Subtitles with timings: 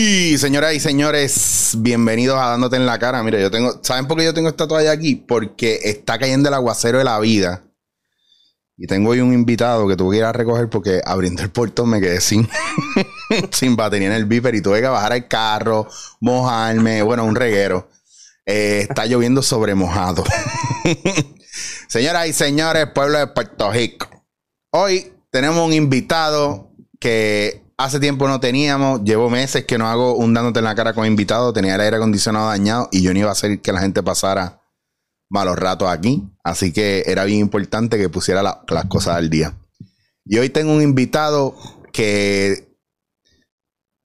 [0.00, 3.22] Señoras y señores, bienvenidos a Dándote en la cara.
[3.22, 5.14] Mira, yo tengo, ¿saben por qué yo tengo esta toalla aquí?
[5.14, 7.64] Porque está cayendo el aguacero de la vida.
[8.78, 11.90] Y tengo hoy un invitado que tuve que ir a recoger porque abriendo el portón
[11.90, 12.48] me quedé sin,
[13.50, 15.86] sin batería en el viper y tuve que bajar al carro,
[16.20, 17.90] mojarme, bueno, un reguero.
[18.46, 20.24] Eh, está lloviendo sobre mojado.
[21.88, 24.08] Señoras y señores, pueblo de Puerto Rico.
[24.70, 29.02] Hoy tenemos un invitado que hace tiempo no teníamos.
[29.04, 31.52] Llevo meses que no hago un dándote en la cara con invitado.
[31.52, 34.60] Tenía el aire acondicionado dañado y yo no iba a hacer que la gente pasara
[35.30, 36.22] malos ratos aquí.
[36.44, 39.54] Así que era bien importante que pusiera las cosas al día.
[40.24, 41.56] Y hoy tengo un invitado
[41.92, 42.69] que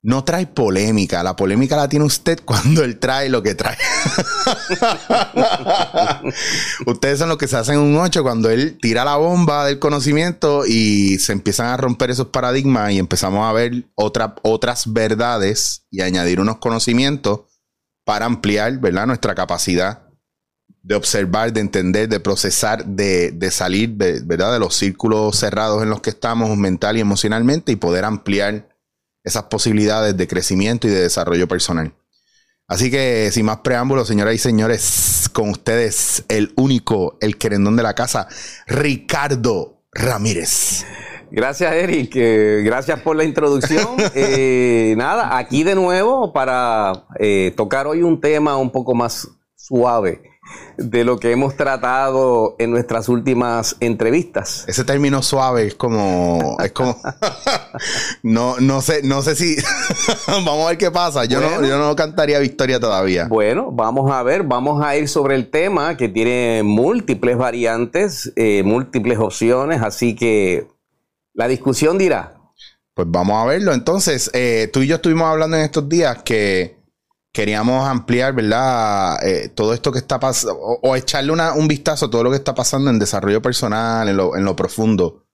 [0.06, 1.24] no trae polémica.
[1.24, 3.76] La polémica la tiene usted cuando él trae lo que trae.
[6.86, 10.64] Ustedes son los que se hacen un 8 cuando él tira la bomba del conocimiento
[10.64, 16.40] y se empiezan a romper esos paradigmas y empezamos a ver otras verdades y añadir
[16.40, 17.40] unos conocimientos
[18.04, 19.08] para ampliar ¿verdad?
[19.08, 20.04] nuestra capacidad
[20.84, 24.52] de observar, de entender, de procesar, de, de salir ¿verdad?
[24.52, 28.75] de los círculos cerrados en los que estamos mental y emocionalmente y poder ampliar
[29.26, 31.92] esas posibilidades de crecimiento y de desarrollo personal.
[32.68, 37.82] Así que sin más preámbulos, señoras y señores, con ustedes el único, el querendón de
[37.82, 38.28] la casa,
[38.66, 40.86] Ricardo Ramírez.
[41.30, 42.12] Gracias, Eric.
[42.14, 43.96] Eh, gracias por la introducción.
[44.14, 50.22] Eh, nada, aquí de nuevo para eh, tocar hoy un tema un poco más suave
[50.76, 54.64] de lo que hemos tratado en nuestras últimas entrevistas.
[54.66, 56.96] Ese término suave es como, es como,
[58.22, 59.56] no, no sé, no sé si,
[60.26, 61.24] vamos a ver qué pasa.
[61.24, 63.26] Yo, no, yo no cantaría victoria todavía.
[63.28, 68.62] Bueno, vamos a ver, vamos a ir sobre el tema que tiene múltiples variantes, eh,
[68.62, 70.68] múltiples opciones, así que
[71.32, 72.34] la discusión dirá.
[72.94, 73.74] Pues vamos a verlo.
[73.74, 76.75] Entonces, eh, tú y yo estuvimos hablando en estos días que
[77.36, 79.22] queríamos ampliar, ¿verdad?
[79.22, 82.54] Eh, todo esto que está pasando, o, echarle un vistazo a todo lo que está
[82.54, 85.26] pasando en desarrollo personal, en lo, profundo.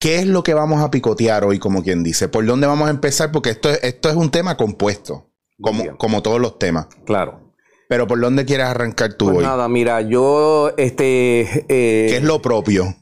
[0.00, 2.28] ¿Qué es lo que vamos a picotear hoy, como quien dice?
[2.28, 3.30] ¿Por dónde vamos a empezar?
[3.30, 5.28] Porque esto, esto es un tema compuesto,
[5.60, 6.86] como, como todos los temas.
[7.04, 7.52] Claro.
[7.86, 9.44] Pero ¿por dónde quieres arrancar tú pues hoy?
[9.44, 11.42] Nada, mira, yo, este...
[11.68, 12.96] Eh, ¿Qué es lo propio?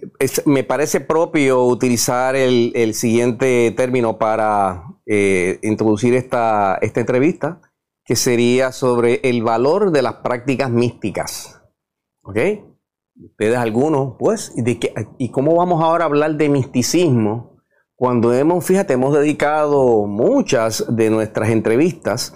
[0.47, 7.61] me parece propio utilizar el, el siguiente término para eh, introducir esta, esta entrevista,
[8.05, 11.63] que sería sobre el valor de las prácticas místicas.
[12.23, 12.39] ¿Ok?
[13.15, 14.79] Ustedes algunos, pues, ¿y, de
[15.19, 17.59] ¿y cómo vamos ahora a hablar de misticismo?
[17.95, 22.35] Cuando hemos, fíjate, hemos dedicado muchas de nuestras entrevistas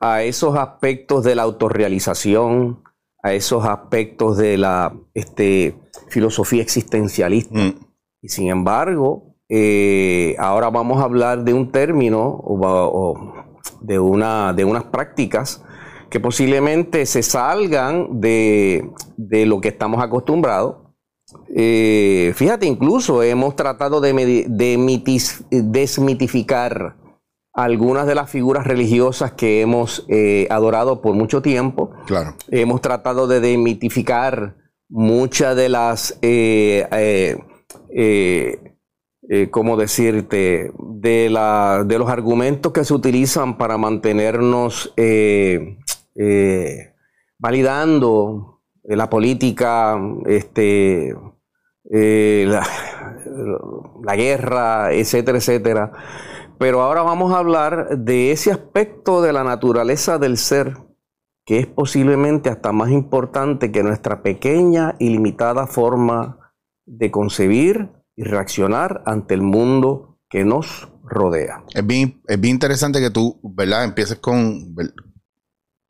[0.00, 2.82] a esos aspectos de la autorrealización,
[3.22, 7.58] a esos aspectos de la este, filosofía existencialista.
[7.58, 7.74] Mm.
[8.22, 13.44] Y sin embargo, eh, ahora vamos a hablar de un término o,
[13.80, 15.62] de, una, de unas prácticas
[16.10, 18.88] que posiblemente se salgan de,
[19.18, 20.76] lo que estamos acostumbrados.
[21.54, 24.12] Eh, fíjate, incluso hemos tratado de,
[25.50, 26.96] desmitificar
[27.52, 31.90] algunas de las figuras religiosas que hemos eh, adorado por mucho tiempo.
[32.06, 32.34] Claro.
[32.48, 34.56] Hemos tratado de desmitificar
[34.88, 36.86] muchas de las eh,
[39.50, 45.78] ¿cómo decirte?, de, la, de los argumentos que se utilizan para mantenernos eh,
[46.14, 46.92] eh,
[47.38, 51.14] validando la política, este,
[51.90, 52.66] la,
[54.02, 55.92] la, guerra, etcétera, etcétera.
[56.58, 60.76] Pero ahora vamos a hablar de ese aspecto de la naturaleza del ser
[61.44, 66.52] que es posiblemente hasta más importante que nuestra pequeña y limitada forma
[66.86, 71.64] de concebir, y reaccionar ante el mundo que nos rodea.
[71.74, 73.84] Es bien, es bien interesante que tú, ¿verdad?
[73.84, 74.74] Empieces con,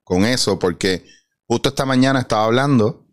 [0.02, 1.04] con eso, porque
[1.46, 3.06] justo esta mañana estaba hablando,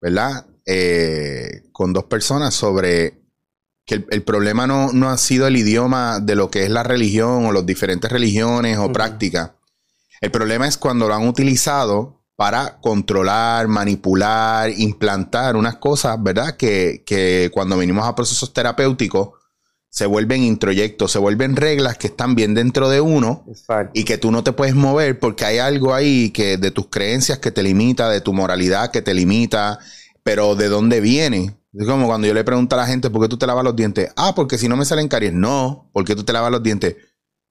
[0.00, 0.46] ¿verdad?
[0.66, 3.22] Eh, con dos personas sobre
[3.86, 7.46] que el, problema no, no, ha sido el idioma de lo que es la religión
[7.46, 9.52] o las diferentes religiones o prácticas.
[10.20, 16.56] El problema es cuando lo han utilizado para controlar, manipular, implantar unas cosas, ¿verdad?
[16.56, 19.30] Que, cuando venimos a procesos terapéuticos
[19.90, 23.44] se vuelven introyectos, se vuelven reglas que están bien dentro de uno
[23.92, 27.40] y que tú no te puedes mover porque hay algo ahí que de tus creencias
[27.40, 29.80] que te limita, de tu moralidad que te limita,
[30.22, 31.56] pero ¿de dónde viene?
[31.72, 33.74] Es como cuando yo le pregunto a la gente, ¿por qué tú te lavas los
[33.74, 34.12] dientes?
[34.14, 35.32] Ah, porque si no me salen caries.
[35.32, 36.94] No, ¿por qué tú te lavas los dientes?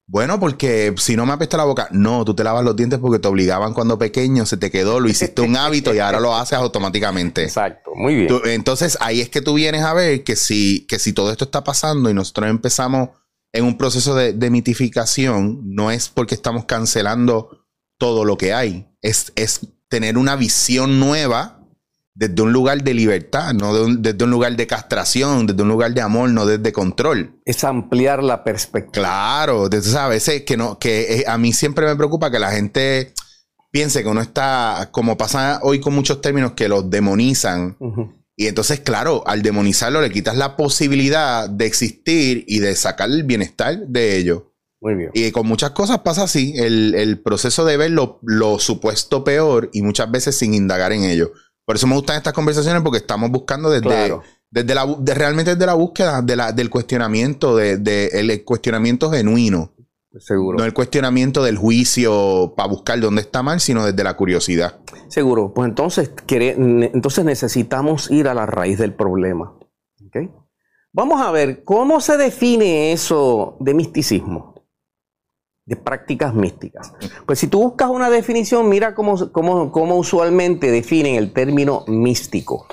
[0.09, 3.19] Bueno, porque si no me apesta la boca, no, tú te lavas los dientes porque
[3.19, 6.57] te obligaban cuando pequeño, se te quedó, lo hiciste un hábito y ahora lo haces
[6.57, 7.43] automáticamente.
[7.43, 8.33] Exacto, muy bien.
[8.45, 11.65] entonces ahí es que tú vienes a ver que si, que si todo esto está
[11.65, 13.09] pasando y nosotros empezamos
[13.51, 17.65] en un proceso de, de mitificación no es porque estamos cancelando
[17.99, 21.56] todo lo que hay, es, es tener una visión nueva
[22.17, 26.01] desde un lugar de libertad, no desde un lugar de castración, desde un lugar de
[26.01, 27.39] amor, no desde control.
[27.45, 29.05] Es ampliar la perspectiva.
[29.05, 33.13] Claro, sabes, que no, que a mí siempre me preocupa que la gente
[33.69, 37.77] piense que uno está, como pasa hoy con muchos términos, que los demonizan.
[38.35, 43.25] Y entonces, claro, al demonizarlo le quitas la posibilidad de existir y de sacar el
[43.25, 44.41] bienestar de ellos.
[44.81, 45.11] Muy bien.
[45.13, 49.83] Y con muchas cosas pasa así, el, proceso de ver lo, lo, supuesto peor y
[49.83, 51.31] muchas veces sin indagar en ello.
[51.67, 54.17] Por eso me gustan estas conversaciones porque estamos buscando desde,
[54.49, 59.73] desde la, realmente desde la búsqueda de la, del cuestionamiento, de, el cuestionamiento genuino.
[60.17, 60.57] Seguro.
[60.57, 64.79] No el cuestionamiento del juicio para buscar dónde está mal, sino desde la curiosidad.
[65.09, 65.53] Seguro.
[65.53, 69.53] Pues entonces, entonces necesitamos ir a la raíz del problema.
[70.93, 74.56] Vamos a ver cómo se define eso de misticismo
[75.67, 76.93] de prácticas místicas.
[77.25, 82.65] Pues si tú buscas una definición, mira cómo, cómo, usualmente definen el término místico.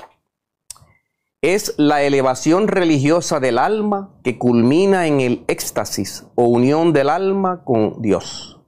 [1.41, 7.63] Es la elevación religiosa del alma que culmina en el éxtasis o unión del alma
[7.65, 8.61] con Dios.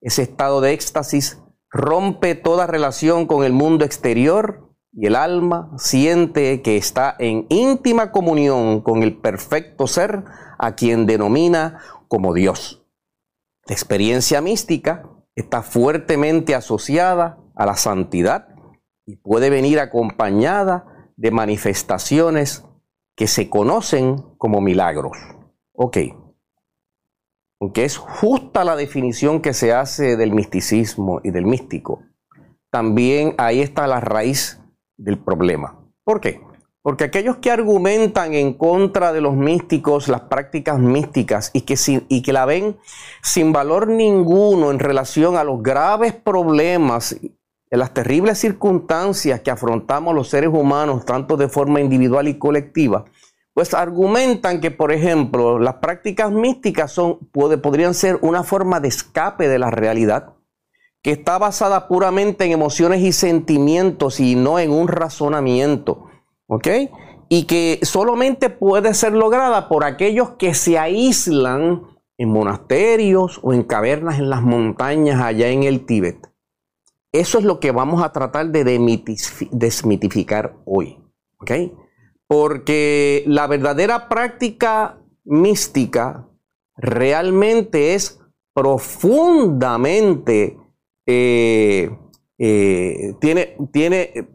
[0.00, 1.40] Ese estado de éxtasis
[1.70, 8.10] rompe toda relación con el mundo exterior y el alma siente que está en íntima
[8.10, 10.24] comunión con el perfecto ser
[10.58, 11.78] a quien denomina
[12.08, 12.83] como Dios.
[13.66, 18.48] La experiencia mística está fuertemente asociada a la santidad
[19.06, 22.64] y puede venir acompañada de manifestaciones
[23.16, 25.16] que se conocen como milagros.
[25.72, 25.98] Ok.
[27.60, 32.02] Aunque es justa la definición que se hace del misticismo y del místico,
[32.70, 34.60] también ahí está la raíz
[34.96, 35.80] del problema.
[36.02, 36.43] ¿Por qué?
[36.84, 42.44] Porque aquellos que argumentan en contra de los místicos, las prácticas místicas, y que, la
[42.44, 42.76] ven
[43.22, 47.16] sin valor ninguno en relación a los graves problemas,
[47.70, 53.06] en las terribles circunstancias que afrontamos los seres humanos, tanto de forma individual y colectiva,
[53.54, 59.48] pues argumentan que, por ejemplo, las prácticas místicas son, podrían ser una forma de escape
[59.48, 60.34] de la realidad,
[61.00, 66.10] que está basada puramente en emociones y sentimientos y no en un razonamiento
[66.46, 66.68] ¿ok?
[67.28, 71.82] Y que solamente puede ser lograda por aquellos que se aíslan
[72.18, 76.30] en monasterios o en cavernas en las montañas allá en el Tíbet.
[77.12, 78.64] Eso es lo que vamos a tratar de
[79.52, 80.98] desmitificar hoy,
[81.38, 81.52] ¿ok?
[82.26, 86.28] Porque la verdadera práctica mística
[86.76, 88.20] realmente es
[88.52, 90.58] profundamente,
[91.06, 91.90] eh,
[92.38, 94.33] eh, tiene, tiene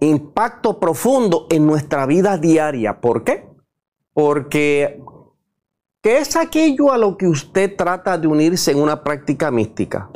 [0.00, 3.00] impacto profundo en nuestra vida diaria.
[3.00, 3.48] ¿Por qué?
[4.12, 5.02] Porque
[6.02, 10.10] ¿qué es aquello a lo que usted trata de unirse en una práctica mística?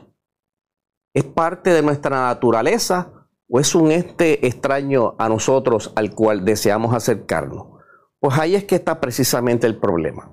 [1.15, 6.95] ¿Es parte de nuestra naturaleza o es un este extraño a nosotros al cual deseamos
[6.95, 7.67] acercarnos?
[8.19, 10.31] Pues ahí es que está precisamente el problema.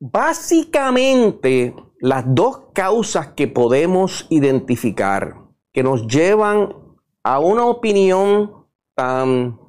[0.00, 5.36] Básicamente, las dos causas que podemos identificar
[5.72, 6.87] que nos llevan
[7.28, 8.64] a una opinión
[8.94, 9.60] tan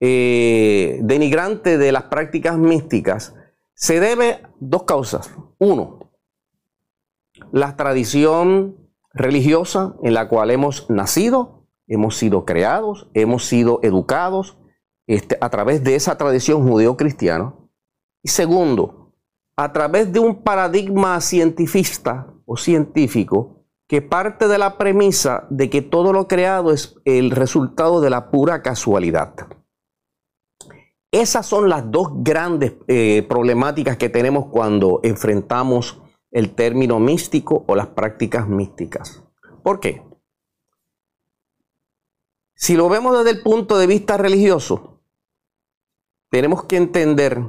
[0.00, 3.36] eh, denigrante de las prácticas místicas
[3.74, 5.30] se debe dos causas.
[5.60, 6.10] Uno,
[7.52, 8.76] la tradición
[9.12, 14.58] religiosa en la cual hemos nacido, hemos sido creados, hemos sido educados
[15.06, 17.54] este, a través de esa tradición judeo-cristiana.
[18.20, 19.12] Y segundo,
[19.54, 23.59] a través de un paradigma cientifista o científico
[23.90, 28.30] que parte de la premisa de que todo lo creado es el resultado de la
[28.30, 29.34] pura casualidad.
[31.10, 37.74] Esas son las dos grandes eh, problemáticas que tenemos cuando enfrentamos el término místico o
[37.74, 39.24] las prácticas místicas.
[39.64, 40.04] ¿Por qué?
[42.54, 45.00] Si lo vemos desde el punto de vista religioso,
[46.30, 47.42] tenemos que entender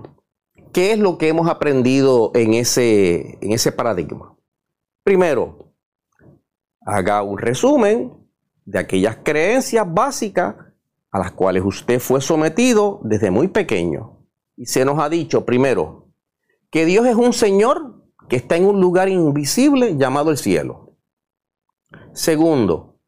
[0.73, 4.35] qué es lo que hemos aprendido en ese, en ese paradigma.
[5.03, 5.60] Primero,
[6.85, 8.13] haga un resumen
[8.65, 10.55] de aquellas creencias básicas
[11.11, 14.25] a las cuales usted fue sometido desde muy pequeño.
[14.55, 16.09] Y se nos ha dicho, primero,
[16.69, 20.95] que Dios es un Señor que está en un lugar invisible llamado el cielo.
[22.13, 22.99] Segundo,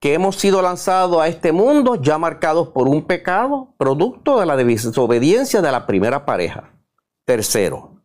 [0.00, 4.56] que hemos sido lanzados a este mundo ya marcados por un pecado, producto de la
[4.56, 6.78] desobediencia de la primera pareja.
[7.24, 8.02] Tercero,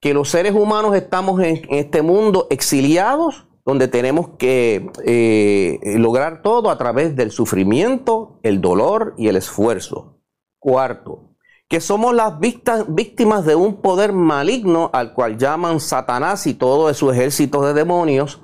[0.00, 6.70] que los seres humanos estamos en este mundo exiliados donde tenemos que eh, lograr todo
[6.70, 10.18] a través del sufrimiento, el dolor y el esfuerzo.
[10.58, 11.34] Cuarto,
[11.68, 17.10] que somos las víctimas de un poder maligno al cual llaman Satanás y todo su
[17.10, 18.40] ejército de demonios.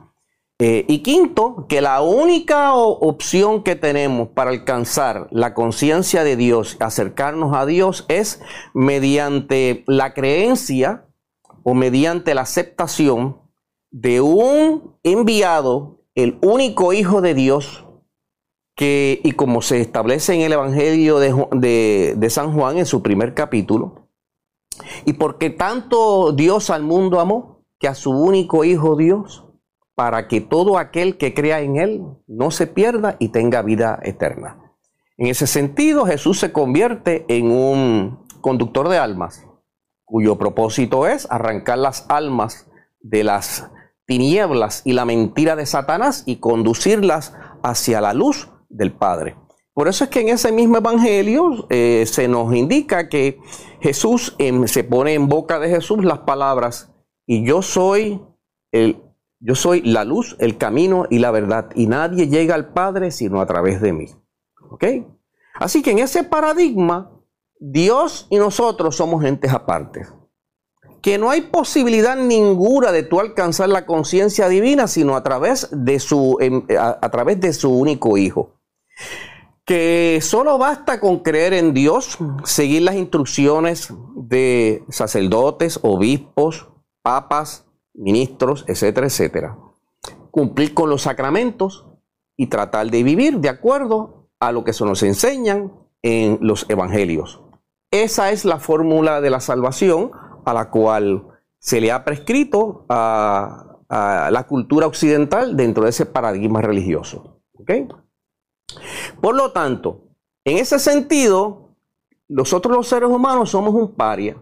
[0.59, 6.77] Eh, y quinto, que la única opción que tenemos para alcanzar la conciencia de Dios,
[6.81, 8.43] acercarnos a Dios, es
[8.75, 11.07] mediante la creencia
[11.63, 13.40] o mediante la aceptación
[13.91, 17.87] de un enviado, el único Hijo de Dios,
[18.77, 23.35] que, y como se establece en el Evangelio de, de, San Juan en su primer
[23.35, 24.09] capítulo,
[25.05, 29.45] y porque tanto Dios al mundo amó, que a su único Hijo Dios,
[29.95, 34.75] para que todo aquel que crea en Él no se pierda y tenga vida eterna.
[35.19, 39.47] En ese sentido, Jesús se convierte en un conductor de almas,
[40.05, 42.71] cuyo propósito es arrancar las almas
[43.03, 43.71] de las
[44.11, 49.37] tinieblas y la mentira de Satanás y conducirlas hacia la luz del Padre.
[49.73, 53.39] Por eso es que en ese mismo Evangelio eh, se nos indica que
[53.81, 54.37] Jesús
[54.67, 56.93] se pone en boca de Jesús las palabras,
[57.25, 58.21] y yo soy
[58.73, 59.01] el,
[59.39, 63.41] yo soy la luz, el camino y la verdad, y nadie llega al Padre sino
[63.41, 64.07] a través de mí.
[65.55, 67.13] Así que en ese paradigma,
[67.61, 70.03] Dios y nosotros somos entes aparte.
[71.03, 75.99] Que no hay posibilidad ninguna de tú alcanzar la conciencia divina sino a través de
[75.99, 78.61] su, em, a través de su único Hijo
[79.71, 86.67] que solo basta con creer en Dios, seguir las instrucciones de sacerdotes, obispos,
[87.03, 89.59] papas, ministros, etcétera, etcétera.
[90.33, 91.87] Cumplir con los sacramentos
[92.37, 97.41] y tratar de vivir de acuerdo a lo que se nos enseñan en los evangelios.
[97.93, 100.11] Esa es la fórmula de la salvación
[100.51, 101.27] a la cual
[101.59, 107.41] se le ha prescrito a, la cultura occidental dentro de ese paradigma religioso.
[109.21, 110.05] Por lo tanto,
[110.45, 111.75] en ese sentido,
[112.29, 114.37] nosotros los seres humanos somos un paria,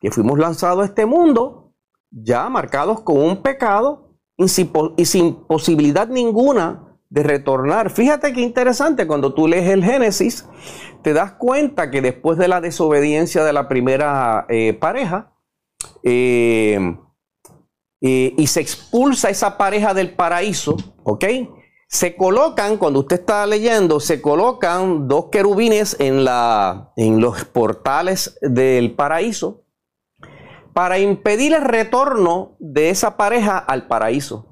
[0.00, 1.72] que fuimos lanzados a este mundo
[2.12, 7.90] ya marcados con un pecado y sin, posibilidad ninguna de retornar.
[7.90, 10.48] Fíjate qué interesante, cuando tú lees el Génesis,
[11.02, 15.34] te das cuenta que después de la desobediencia de la primera eh, pareja,
[16.02, 16.96] eh,
[18.00, 21.24] eh, y se expulsa esa pareja del paraíso, ¿ok?
[21.86, 28.38] se colocan, cuando usted está leyendo, se colocan dos querubines en, la, en los portales
[28.40, 29.66] del paraíso
[30.72, 34.51] para impedir el retorno de esa pareja al paraíso.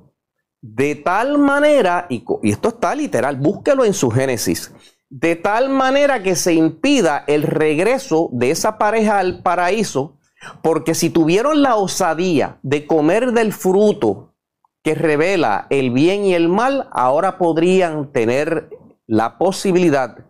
[0.63, 4.73] De tal manera, y, esto está literal, búsquelo en su Génesis,
[5.09, 10.19] de tal manera que se impida el regreso de esa pareja al paraíso,
[10.63, 14.35] porque si tuvieron la osadía de comer del fruto
[14.83, 18.71] que revela el bien y el mal, ahora podrían tener
[19.07, 20.27] la posibilidad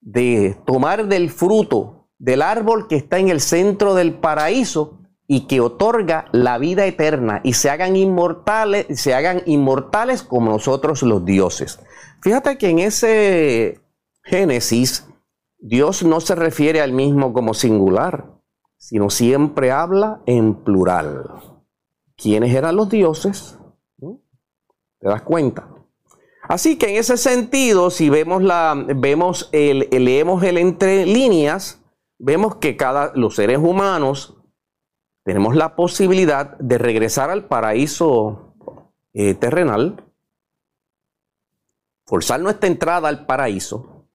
[0.00, 5.60] de tomar del fruto del árbol que está en el centro del paraíso y que
[5.60, 11.80] otorga la vida eterna y se hagan inmortales, se hagan inmortales como nosotros los dioses.
[12.22, 13.80] Fíjate que en ese
[14.22, 15.08] Génesis
[15.58, 18.36] Dios no se refiere al mismo como singular,
[18.76, 21.28] sino siempre habla en plural.
[22.16, 23.58] ¿Quiénes eran los dioses?
[23.98, 25.68] ¿Te das cuenta?
[26.48, 31.82] Así que en ese sentido, si vemos la, vemos el, leemos el entre líneas,
[32.18, 34.35] vemos que cada, los seres humanos
[35.26, 38.54] tenemos la posibilidad de regresar al paraíso
[39.12, 40.04] eh, terrenal,
[42.04, 44.06] forzar nuestra entrada al paraíso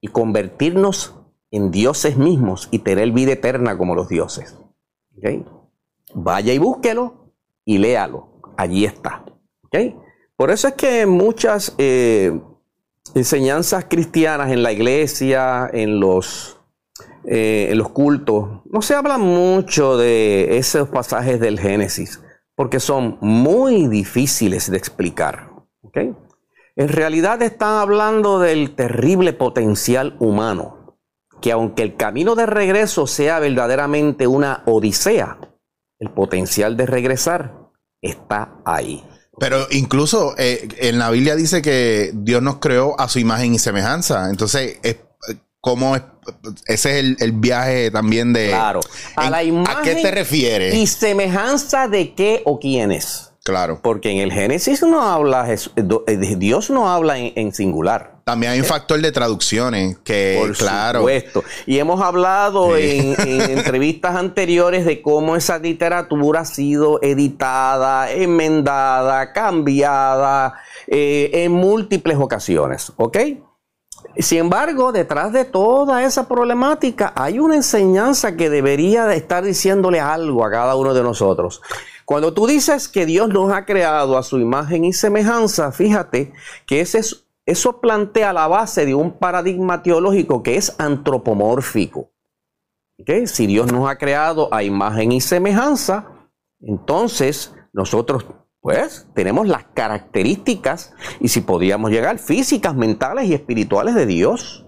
[0.00, 1.14] y convertirnos
[1.50, 4.56] en dioses mismos y tener vida eterna como los dioses.
[6.14, 7.34] Vaya y búsquelo
[7.66, 8.40] y léalo.
[8.56, 9.26] Allí está.
[10.34, 12.40] Por eso es que muchas eh,
[13.14, 16.58] enseñanzas cristianas en la iglesia, en los,
[17.24, 22.20] eh, en los cultos, no se habla mucho de esos pasajes del Génesis,
[22.54, 25.50] porque son muy difíciles de explicar.
[26.74, 30.98] En realidad están hablando del terrible potencial humano,
[31.40, 35.38] que aunque el camino de regreso sea verdaderamente una odisea,
[35.98, 39.04] el potencial de regresar está ahí.
[39.38, 43.58] Pero incluso eh, en la Biblia dice que Dios nos creó a su imagen y
[43.58, 44.30] semejanza.
[44.30, 44.96] Entonces, es,
[45.60, 46.02] ¿cómo es?
[46.66, 48.48] Ese es el, viaje también de...
[48.48, 48.80] Claro.
[49.16, 49.76] A la imagen.
[49.76, 50.74] ¿A qué te refieres?
[50.74, 53.32] ¿Y semejanza de qué o quiénes?
[53.44, 53.80] Claro.
[53.82, 58.12] Porque en el Génesis no habla, eh, Dios no habla en singular.
[58.24, 61.00] También hay un factor de traducciones que, Por claro.
[61.00, 61.42] Supuesto.
[61.66, 70.54] Y hemos hablado en, entrevistas anteriores de cómo esa literatura ha sido editada, enmendada, cambiada
[70.86, 72.92] eh, en múltiples ocasiones.
[72.96, 73.18] ¿Ok?
[74.18, 80.00] Sin embargo, detrás de toda esa problemática hay una enseñanza que debería de estar diciéndole
[80.00, 81.62] algo a cada uno de nosotros.
[82.04, 86.32] Cuando tú dices que Dios nos ha creado a su imagen y semejanza, fíjate
[86.66, 87.00] que ese
[87.44, 92.10] eso plantea la base de un paradigma teológico que es antropomórfico.
[93.26, 96.06] Si Dios nos ha creado a imagen y semejanza,
[96.60, 98.24] entonces nosotros
[98.62, 104.64] pues tenemos las características y si podíamos llegar físicas, mentales y espirituales de Dios.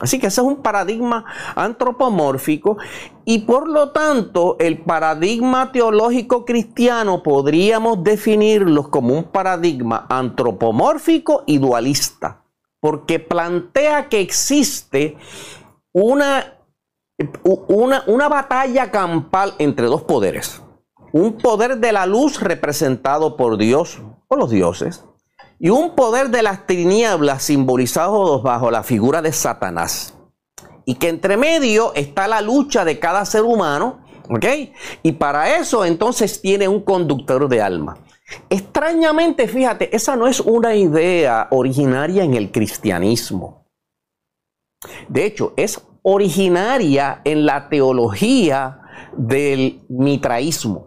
[0.00, 2.76] Así que ese es un paradigma antropomórfico
[3.24, 11.56] y por lo tanto el paradigma teológico cristiano podríamos definirlo como un paradigma antropomórfico y
[11.56, 12.42] dualista,
[12.80, 15.16] porque plantea que existe
[15.90, 16.58] una,
[17.68, 20.60] una, una batalla campal entre dos poderes
[21.12, 25.04] un poder de la luz representado por Dios o los dioses,
[25.58, 30.14] y un poder de las tinieblas simbolizados bajo la figura de Satanás.
[30.84, 34.44] Y que entre medio está la lucha de cada ser humano, ¿ok?
[35.02, 37.98] Y para eso entonces tiene un conductor de alma.
[38.50, 43.66] Extrañamente, fíjate, esa no es una idea originaria en el cristianismo.
[45.08, 48.80] De hecho, es originaria en la teología
[49.16, 50.85] del mitraísmo.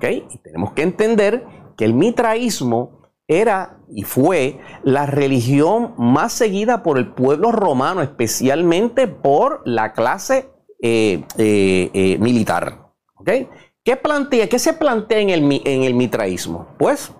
[0.00, 1.44] Y tenemos que entender
[1.76, 9.06] que el mitraísmo era y fue la religión más seguida por el pueblo romano, especialmente
[9.06, 12.90] por la clase eh, eh, eh, militar.
[13.24, 16.68] ¿Qué, plantea, ¿Qué se plantea en el, en mitraísmo?
[16.78, 17.12] Pues,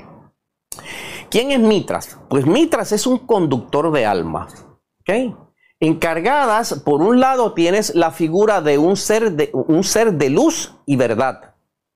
[1.31, 2.19] ¿quién es Mitras?
[2.29, 4.67] Pues Mitras es un conductor de almas.
[5.79, 10.75] Encargadas, por un lado, tienes la figura de un ser de, un ser de luz
[10.87, 11.52] y verdad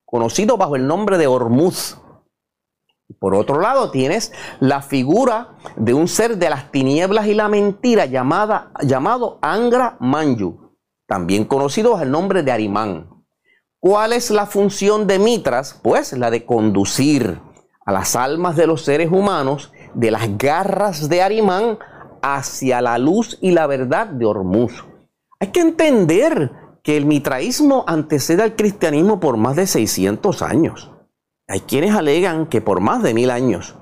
[0.07, 1.97] conocido bajo el nombre de Hormuz.
[3.19, 8.05] Por otro lado, tienes la figura de un ser de las tinieblas y la mentira
[8.05, 10.75] llamada, llamado Angra Manyu,
[11.07, 13.09] también conocido bajo el nombre de Arimán.
[13.79, 15.79] ¿Cuál es la función de Mitras?
[15.83, 17.39] Pues la de conducir
[17.85, 21.79] a las almas de los seres humanos de las garras de Arimán
[22.21, 24.85] hacia la luz y la verdad de Hormuz.
[25.39, 26.51] Hay que entender
[26.87, 30.89] que el mitraísmo antecede al cristianismo por más de 600 años.
[31.45, 33.75] Hay quienes alegan que por más de mil años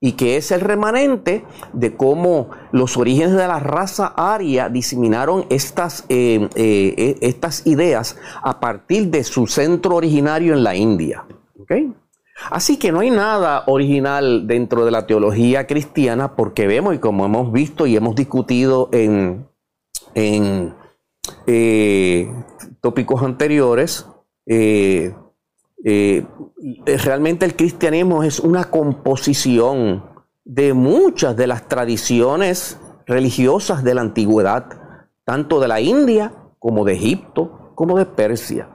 [0.00, 6.04] y que es el remanente de cómo los orígenes de la raza aria diseminaron estas,
[6.08, 11.26] eh, eh, estas ideas a partir de su centro originario en la India.
[12.50, 17.24] Así que no hay nada original dentro de la teología cristiana porque vemos y como
[17.24, 19.46] hemos visto y hemos discutido en,
[20.14, 20.74] en
[21.46, 22.30] eh,
[22.80, 24.06] tópicos anteriores,
[24.46, 25.14] eh,
[25.84, 26.26] eh,
[27.04, 30.04] realmente el cristianismo es una composición
[30.44, 34.66] de muchas de las tradiciones religiosas de la antigüedad,
[35.24, 38.68] tanto de la India como de Egipto, como de Persia,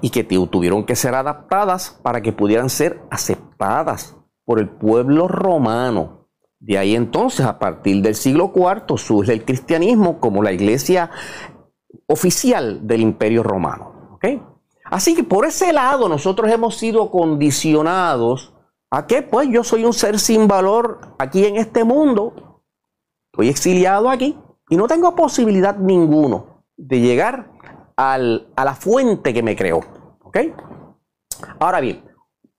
[0.00, 6.28] y que tuvieron que ser adaptadas para que pudieran ser aceptadas por el pueblo romano.
[6.60, 11.10] De ahí entonces, a partir del siglo IV, surge el cristianismo como la iglesia
[12.06, 14.18] oficial del imperio romano.
[14.84, 18.52] Así que por ese lado nosotros hemos sido condicionados
[18.90, 22.62] a que pues yo soy un ser sin valor aquí en este mundo,
[23.32, 27.50] estoy exiliado aquí y no tengo posibilidad ninguno de llegar
[27.96, 29.80] a la fuente que me creó.
[31.58, 32.04] Ahora bien,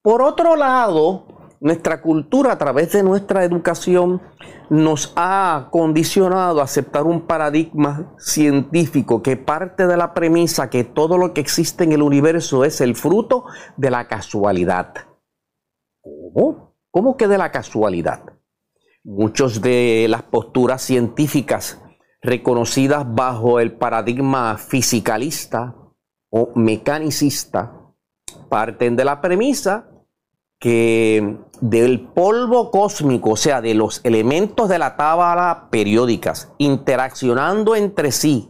[0.01, 1.24] por otro lado,
[1.59, 4.21] nuestra cultura a través de nuestra educación
[4.69, 11.17] nos ha condicionado a aceptar un paradigma científico que parte de la premisa que todo
[11.17, 13.45] lo que existe en el universo es el fruto
[13.77, 14.93] de la casualidad.
[16.01, 16.75] ¿Cómo?
[16.91, 18.23] ¿Cómo que de la casualidad?
[19.03, 21.81] Muchos de las posturas científicas
[22.21, 25.75] reconocidas bajo el paradigma fisicalista
[26.29, 27.93] o mecanicista
[28.49, 29.94] parten de la premisa
[30.65, 38.11] que del polvo cósmico, o sea, de los elementos de la tabla periódicas, interaccionando entre
[38.11, 38.49] sí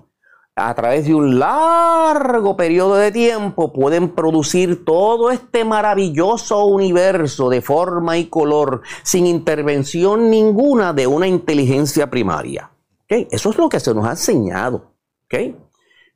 [0.56, 7.62] a través de un largo periodo de tiempo, pueden producir todo este maravilloso universo de
[7.62, 12.72] forma y color sin intervención ninguna de una inteligencia primaria.
[13.10, 14.94] Eso es lo que se nos ha enseñado.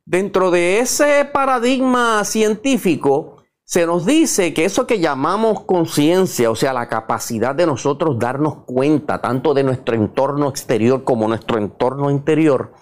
[0.06, 3.39] Dentro de ese paradigma científico,
[3.70, 8.64] se nos dice que eso que llamamos conciencia, o sea, la capacidad de nosotros darnos
[8.66, 12.72] cuenta tanto de nuestro entorno exterior como nuestro entorno interior,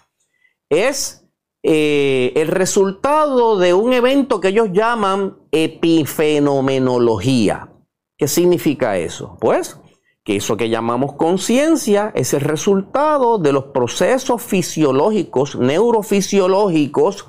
[0.70, 1.27] es
[1.62, 7.68] eh, el resultado de un evento que ellos llaman epifenomenología.
[8.16, 9.37] ¿Qué significa eso?
[9.38, 9.79] Pues
[10.24, 17.29] que eso que llamamos conciencia es el resultado de los procesos fisiológicos, neurofisiológicos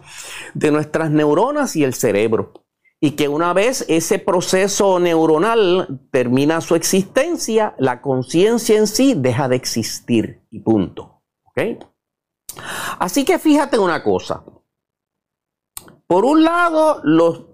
[0.54, 2.54] de nuestras neuronas y el cerebro.
[3.02, 9.48] Y que una vez ese proceso neuronal termina su existencia, la conciencia en sí deja
[9.48, 11.22] de existir y punto.
[13.00, 14.44] Así que fíjate una cosa.
[16.08, 17.46] Por un lado, los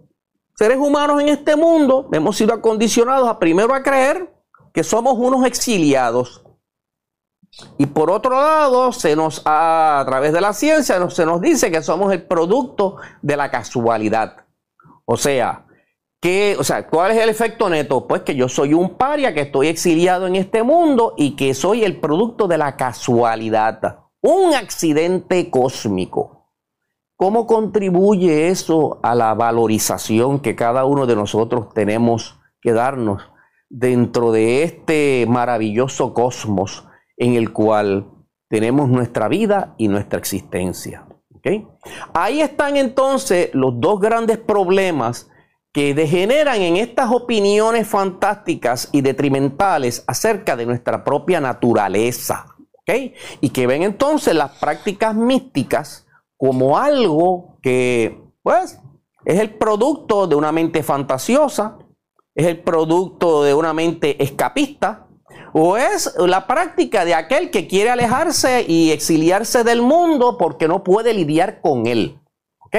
[0.56, 4.34] seres humanos en este mundo hemos sido acondicionados a primero a creer
[4.74, 6.44] que somos unos exiliados.
[7.78, 11.82] Y por otro lado, se nos a, través de la ciencia se nos dice que
[11.82, 14.45] somos el producto de la casualidad.
[15.06, 15.66] O sea,
[16.20, 18.08] que, o sea, ¿cuál es el efecto neto?
[18.08, 21.84] Pues que yo soy un paria, que estoy exiliado en este mundo y que soy
[21.84, 24.00] el producto de la casualidad.
[24.22, 26.36] Un accidente cósmico.
[27.16, 33.22] ¿Cómo contribuye eso a la valorización que cada uno de nosotros tenemos que darnos
[33.70, 36.88] dentro de este maravilloso cosmos
[37.18, 38.10] en el cual
[38.50, 41.06] tenemos nuestra vida y nuestra existencia?
[42.14, 45.30] Ahí están entonces los dos grandes problemas
[45.72, 52.56] que degeneran en estas opiniones fantásticas y detrimentales acerca de nuestra propia naturaleza.
[53.42, 58.80] Y que ven entonces las prácticas místicas como algo que, pues,
[59.26, 61.78] es el producto de una mente fantasiosa,
[62.36, 65.05] es el producto de una mente escapista,
[65.58, 70.84] o es la práctica de aquel que quiere alejarse y exiliarse del mundo porque no
[70.84, 72.20] puede lidiar con él.
[72.60, 72.76] ¿Ok?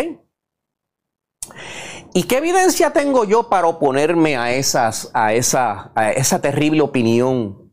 [2.13, 7.73] ¿Y qué evidencia tengo yo para oponerme a, esas, a, esa, a esa terrible opinión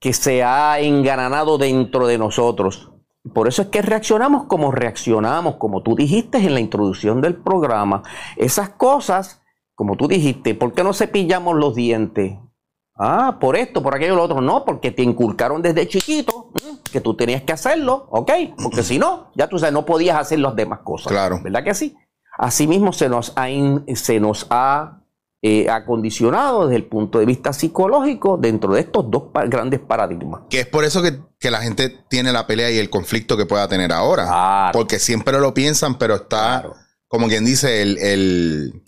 [0.00, 2.90] que se ha enganado dentro de nosotros?
[3.34, 8.02] Por eso es que reaccionamos como reaccionamos, como tú dijiste en la introducción del programa.
[8.36, 9.42] Esas cosas,
[9.74, 12.38] como tú dijiste, ¿por qué no cepillamos los dientes?
[12.98, 14.40] Ah, por esto, por aquello, lo otro.
[14.40, 16.50] No, porque te inculcaron desde chiquito
[16.90, 18.32] que tú tenías que hacerlo, ¿ok?
[18.62, 21.12] Porque si no, ya tú sabes, no podías hacer las demás cosas.
[21.12, 21.40] Claro.
[21.42, 21.96] ¿Verdad que sí?
[22.36, 23.46] Asimismo se nos ha,
[23.94, 24.98] se nos ha
[25.40, 30.42] eh, acondicionado desde el punto de vista psicológico dentro de estos dos grandes paradigmas.
[30.50, 33.68] Que es por eso que, la gente tiene la pelea y el conflicto que pueda
[33.68, 34.70] tener ahora.
[34.72, 36.64] Porque siempre lo piensan, pero está,
[37.06, 38.82] como quien dice, el,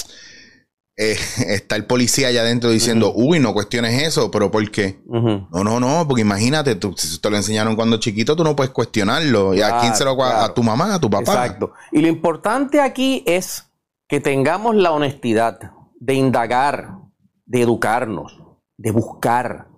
[1.00, 1.16] eh,
[1.48, 5.00] está el policía allá adentro diciendo, uy, no cuestiones eso, pero ¿por qué?
[5.06, 8.72] No, no, no, porque imagínate, tú, si te lo enseñaron cuando chiquito, tú no puedes
[8.72, 9.54] cuestionarlo.
[9.54, 11.32] ¿Y a quién se lo a, a tu mamá, a tu papá?
[11.32, 11.72] Exacto.
[11.90, 13.66] Y lo importante aquí es
[14.08, 16.98] que tengamos la honestidad de indagar,
[17.46, 18.42] de educarnos,
[18.76, 19.68] de buscar,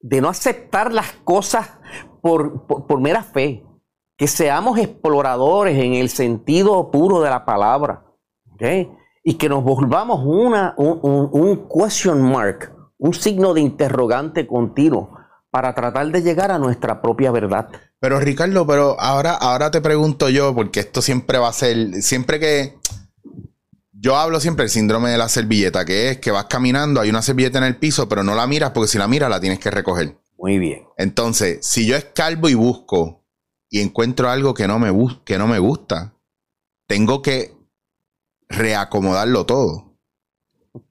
[0.00, 1.70] de no aceptar las cosas
[2.22, 3.64] por, mera fe,
[4.16, 8.04] que seamos exploradores en el sentido puro de la palabra,
[9.28, 15.18] y que nos volvamos una, un, un, question mark, un signo de interrogante continuo
[15.50, 17.68] para tratar de llegar a nuestra propia verdad.
[18.00, 22.40] Pero Ricardo, pero ahora, ahora te pregunto yo, porque esto siempre va a ser, siempre
[22.40, 22.78] que
[23.92, 27.20] yo hablo siempre del síndrome de la servilleta, que es que vas caminando, hay una
[27.20, 29.70] servilleta en el piso, pero no la miras porque si la miras la tienes que
[29.70, 30.16] recoger.
[30.38, 30.86] Muy bien.
[30.96, 33.26] Entonces, si yo escalvo y busco
[33.68, 34.90] y encuentro algo que no me,
[35.26, 36.14] que no me gusta,
[36.86, 37.57] tengo que
[38.48, 39.96] reacomodarlo todo.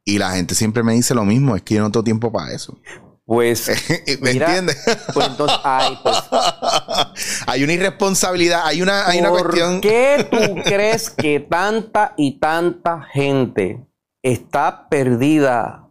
[0.04, 2.54] Y la gente siempre me dice lo mismo, es que yo no tengo tiempo para
[2.54, 2.78] eso.
[3.26, 3.70] Pues.
[4.22, 4.78] ¿Me entiendes?
[5.14, 5.58] Pues entonces,
[6.02, 6.18] pues.
[7.48, 9.74] hay una irresponsabilidad, hay una, hay una cuestión.
[9.74, 13.86] ¿Por qué tú crees que tanta y tanta gente
[14.24, 15.90] está perdida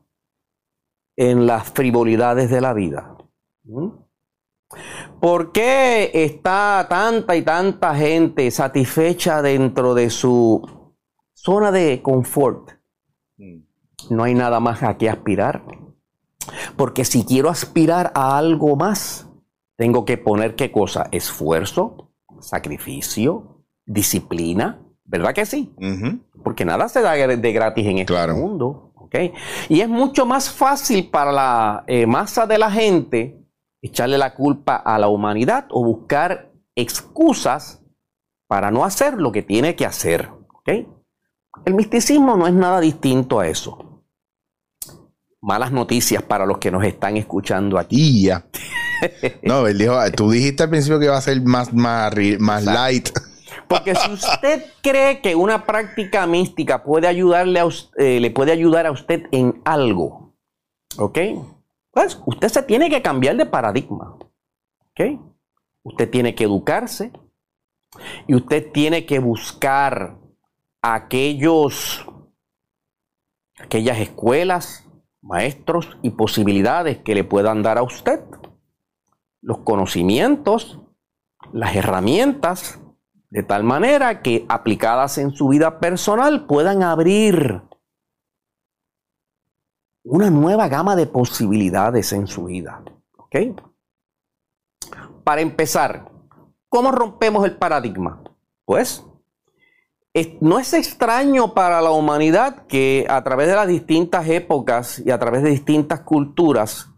[1.17, 3.17] en las frivolidades de la vida?
[3.65, 3.89] ¿Mm?
[5.21, 10.76] ¿Por qué está tanta y tanta gente satisfecha dentro de su
[11.37, 12.71] zona de confort?
[13.37, 13.61] Mm.
[14.11, 15.63] No hay nada más a qué aspirar.
[16.77, 19.29] Porque si quiero aspirar a algo más,
[19.77, 21.09] tengo que poner qué cosa?
[21.13, 25.75] Esfuerzo, sacrificio, disciplina, ¿verdad que sí?
[26.43, 28.93] Porque nada se da de gratis en este mundo.
[28.95, 29.33] ¿okay?
[29.69, 33.43] Y es mucho más fácil para la eh, masa de la gente
[33.83, 37.83] echarle la culpa a la humanidad o buscar excusas
[38.49, 40.31] para no hacer lo que tiene que hacer.
[40.55, 40.89] ¿okay?
[41.65, 43.87] El misticismo no es nada distinto a eso
[45.47, 48.25] malas noticias para los que nos están escuchando aquí.
[48.25, 48.45] ya.
[49.43, 53.11] No, él dijo, tú dijiste al principio que iba a ser más, más, más light.
[53.69, 58.87] Porque si usted cree que una práctica mística puede ayudarle a eh, le puede ayudar
[58.87, 60.35] a usted en algo,
[60.97, 61.19] ¿ok?
[61.91, 64.17] Pues usted se tiene que cambiar de paradigma,
[64.91, 65.21] ¿ok?
[65.83, 67.13] Usted tiene que educarse
[68.27, 70.17] y usted tiene que buscar
[70.95, 72.07] aquellos,
[73.59, 74.89] aquellas escuelas,
[75.21, 78.21] maestros y posibilidades que le puedan dar a usted,
[79.41, 80.79] los conocimientos,
[81.53, 82.81] las herramientas,
[83.31, 87.63] de tal manera que aplicadas en su vida personal puedan abrir
[90.05, 92.85] una nueva gama de posibilidades en su vida.
[93.17, 93.61] ¿Ok?
[95.25, 96.13] Para empezar,
[96.69, 98.23] ¿cómo rompemos el paradigma?
[98.65, 99.05] Pues
[100.41, 105.19] no es extraño para la humanidad que a través de las distintas épocas y a
[105.19, 106.89] través de distintas culturas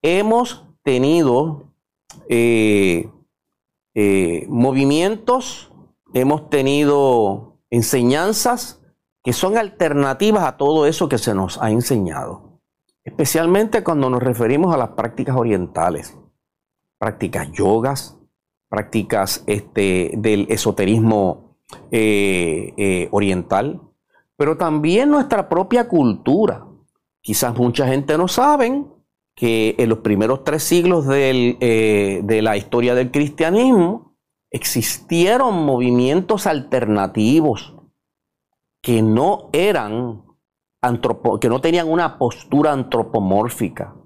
[0.00, 1.72] hemos tenido
[2.28, 3.10] eh,
[3.94, 5.72] eh, movimientos,
[6.14, 8.80] hemos tenido enseñanzas
[9.24, 12.60] que son alternativas a todo eso que se nos ha enseñado,
[13.02, 16.16] especialmente cuando nos referimos a las prácticas orientales,
[16.96, 18.16] prácticas yogas,
[18.68, 21.47] prácticas este, del esoterismo
[21.90, 23.80] eh, eh, oriental,
[24.36, 26.66] pero también nuestra propia cultura.
[27.20, 28.88] Quizás mucha gente no saben
[29.34, 34.16] que en los primeros tres siglos eh, de la historia del cristianismo
[34.50, 37.74] existieron movimientos alternativos
[38.80, 40.24] que no eran
[41.40, 43.96] que no tenían una postura antropomórfica,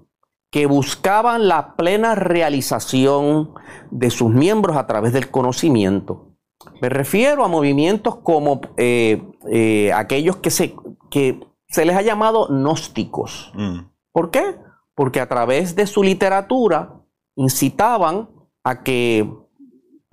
[0.51, 3.53] que buscaban la plena realización
[3.91, 6.32] de sus miembros a través del conocimiento.
[6.81, 9.21] Me refiero a movimientos como eh,
[9.51, 10.75] eh, aquellos que se,
[11.09, 13.51] que se les ha llamado gnósticos.
[13.55, 13.79] Mm.
[14.11, 14.57] ¿Por qué?
[14.95, 17.01] Porque a través de su literatura
[17.35, 18.29] incitaban
[18.63, 19.27] a que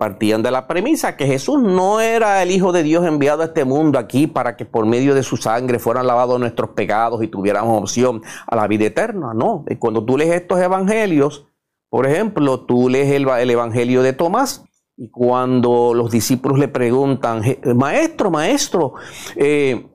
[0.01, 3.65] partían de la premisa que Jesús no era el Hijo de Dios enviado a este
[3.65, 7.79] mundo aquí para que por medio de su sangre fueran lavados nuestros pecados y tuviéramos
[7.79, 9.35] opción a la vida eterna.
[9.35, 11.45] No, cuando tú lees estos evangelios,
[11.87, 14.65] por ejemplo, tú lees el, el evangelio de Tomás,
[15.01, 17.41] y cuando los discípulos le preguntan,
[17.75, 18.93] maestro, maestro,
[19.35, 19.89] eh,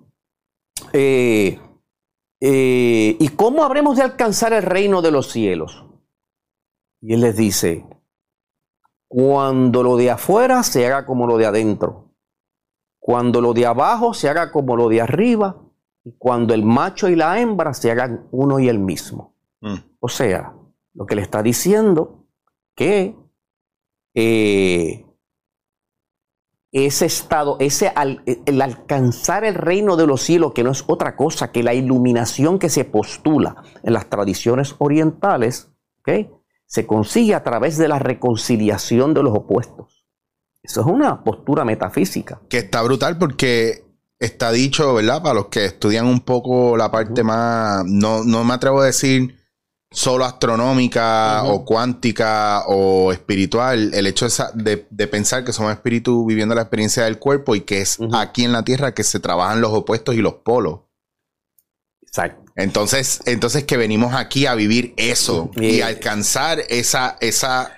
[0.93, 1.61] eh,
[2.41, 5.87] eh, ¿y cómo habremos de alcanzar el reino de los cielos?
[7.01, 7.87] Y él les dice,
[9.07, 12.11] cuando lo de afuera se haga como lo de adentro,
[12.99, 15.63] cuando lo de abajo se haga como lo de arriba,
[16.03, 19.37] y cuando el macho y la hembra se hagan uno y el mismo.
[19.61, 19.77] Mm.
[20.01, 20.53] O sea,
[20.95, 22.25] lo que le está diciendo
[22.75, 23.15] que
[24.17, 25.05] eh,
[26.73, 27.93] ese estado, ese
[28.47, 32.59] el alcanzar el reino de los cielos, que no es otra cosa que la iluminación
[32.59, 35.71] que se postula en las tradiciones orientales,
[36.67, 40.05] se consigue a través de la reconciliación de los opuestos.
[40.63, 42.41] Eso es una postura metafísica.
[42.49, 43.85] Que está brutal porque
[44.19, 45.23] está dicho, ¿verdad?
[45.23, 49.36] Para los que estudian un poco la parte más, no, no me atrevo a decir
[49.97, 56.61] solo astronómica o cuántica o espiritual, el hecho de, pensar que somos espíritus viviendo la
[56.61, 60.15] experiencia del cuerpo y que es aquí en la Tierra que se trabajan los opuestos
[60.15, 60.81] y los polos.
[62.03, 62.45] Exacto.
[62.57, 67.76] Entonces, entonces que venimos aquí a vivir eso y alcanzar esa, esa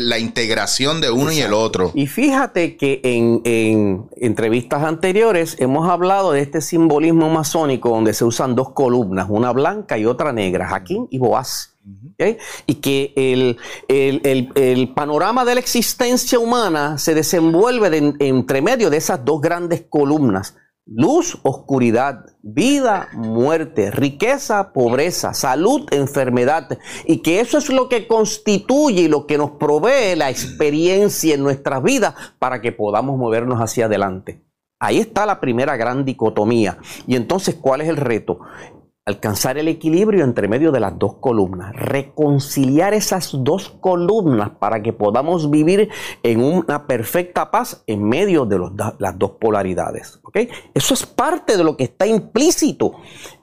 [0.00, 1.92] la integración de uno y el otro.
[1.94, 8.54] Y fíjate que en, entrevistas anteriores hemos hablado de este simbolismo masónico donde se usan
[8.54, 11.72] dos columnas, una blanca y otra negra, Jaquín y Boaz.
[12.66, 13.12] Y que
[13.88, 20.54] el, panorama de la existencia humana se desenvuelve entre medio de esas dos grandes columnas
[20.86, 29.02] luz, oscuridad, vida, muerte, riqueza, pobreza, salud, enfermedad, y que eso es lo que constituye
[29.02, 33.86] y lo que nos provee la experiencia en nuestras vidas para que podamos movernos hacia
[33.86, 34.42] adelante.
[34.78, 36.78] Ahí está la primera gran dicotomía.
[37.06, 38.40] Y entonces, ¿cuál es el reto?
[39.06, 44.92] Alcanzar el equilibrio entre medio de las dos columnas, reconciliar esas dos columnas para que
[44.92, 45.88] podamos vivir
[46.24, 48.58] en una perfecta paz en medio de
[48.98, 50.20] las dos polaridades.
[50.74, 52.94] Eso es parte de lo que está implícito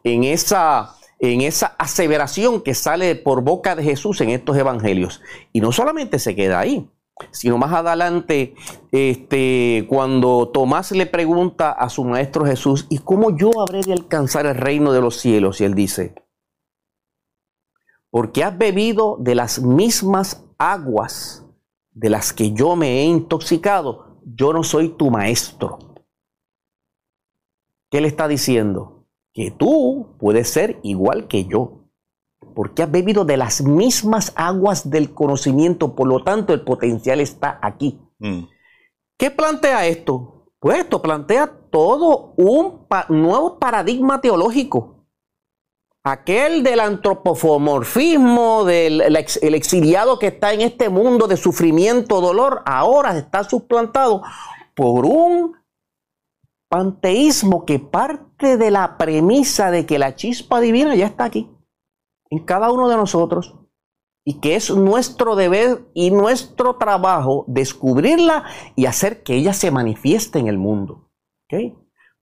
[0.04, 5.22] en esa, en esa aseveración que sale por boca de Jesús en estos evangelios.
[5.54, 6.90] Y no solamente se queda ahí,
[7.32, 8.56] sino más adelante,
[8.92, 14.46] este, cuando Tomás le pregunta a su maestro Jesús, ¿y cómo yo habré de alcanzar
[14.46, 15.62] el reino de los cielos?
[15.62, 16.16] Y él dice,
[18.10, 21.46] porque has bebido de las mismas aguas
[21.92, 25.80] de las que yo me he intoxicado, yo no soy tu maestro.
[27.90, 29.06] ¿Qué le está diciendo?
[29.34, 31.83] Que tú puedes ser igual que yo
[32.54, 37.60] porque has bebido de las mismas aguas del conocimiento, por lo tanto el potencial está
[37.62, 38.00] aquí.
[38.20, 38.44] Mm.
[39.18, 40.46] ¿Qué plantea esto?
[40.60, 45.06] Pues esto plantea todo un nuevo paradigma teológico.
[46.06, 53.18] Aquel del antropomorfismo, del el exiliado que está en este mundo de sufrimiento, dolor, ahora
[53.18, 54.22] está suplantado
[54.76, 55.56] por un
[56.70, 61.50] panteísmo que parte de la premisa de que la chispa divina ya está aquí
[62.34, 63.54] en cada uno de nosotros
[64.26, 70.40] y que es nuestro deber y nuestro trabajo descubrirla y hacer que ella se manifieste
[70.40, 71.12] en el mundo.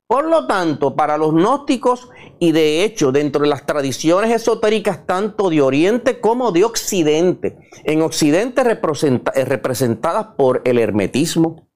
[0.08, 5.50] Por lo tanto, para los gnósticos y de hecho dentro de las tradiciones esotéricas tanto
[5.50, 11.70] de Oriente como de Occidente, en Occidente eh, representadas por el hermetismo,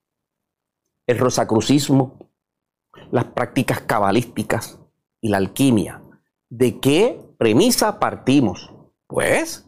[1.08, 2.30] el rosacrucismo,
[3.12, 4.82] las prácticas cabalísticas
[5.22, 6.02] y la alquimia.
[6.50, 8.74] ¿De qué premisa partimos?
[9.08, 9.66] Pues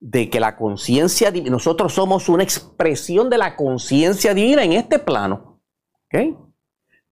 [0.00, 4.98] de que la conciencia divina, nosotros somos una expresión de la conciencia divina en este
[4.98, 5.60] plano.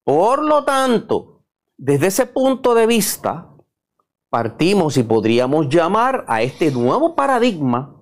[0.03, 1.45] Por lo tanto,
[1.77, 3.49] desde ese punto de vista,
[4.29, 7.97] partimos y podríamos llamar a este nuevo paradigma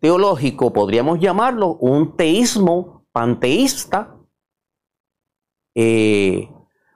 [0.00, 4.16] teológico, podríamos llamarlo un teísmo panteísta,
[5.74, 6.48] eh,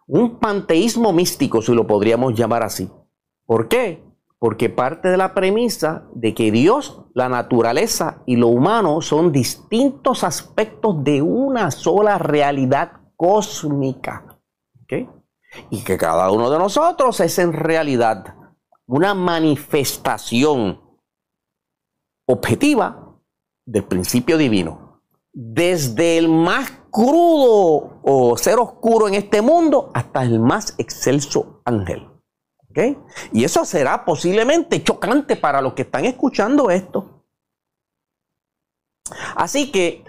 [0.07, 2.90] un panteísmo místico, si lo podríamos llamar así.
[3.47, 4.03] ¿Por qué?
[4.38, 10.23] Porque parte de la premisa de que Dios, la naturaleza y lo humano son distintos
[10.23, 14.38] aspectos de una sola realidad cósmica.
[15.70, 18.35] Y que cada uno de nosotros es en realidad
[18.87, 20.81] una manifestación
[22.27, 23.18] objetiva
[23.64, 25.03] del principio divino.
[25.33, 32.09] Desde el más crudo o ser oscuro en este mundo hasta el más excelso ángel.
[33.33, 37.25] Y eso será posiblemente chocante para los que están escuchando esto.
[39.37, 40.05] Así que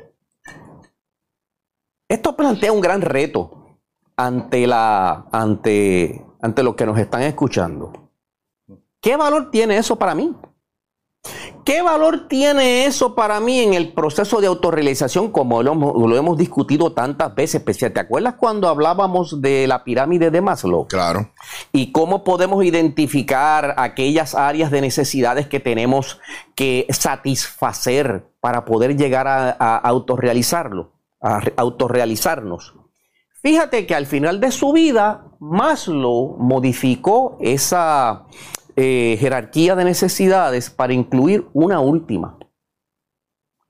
[2.08, 3.80] esto plantea un gran reto
[4.16, 8.12] ante, la, ante, ante los que nos están escuchando.
[9.02, 10.36] ¿Qué valor tiene eso para mí?
[11.64, 16.38] ¿Qué valor tiene eso para mí en el proceso de autorrealización como lo, lo hemos
[16.38, 17.64] discutido tantas veces?
[17.66, 20.88] ¿Te acuerdas cuando hablábamos de la pirámide de Maslow?
[20.88, 21.32] Claro.
[21.72, 26.20] Y cómo podemos identificar aquellas áreas de necesidades que tenemos
[26.54, 32.76] que satisfacer para poder llegar a, a autorrealizarlo, a autorrealizarnos.
[33.42, 38.26] Fíjate que al final de su vida, Maslow modificó esa
[38.76, 42.38] eh, jerarquía de necesidades para incluir una última,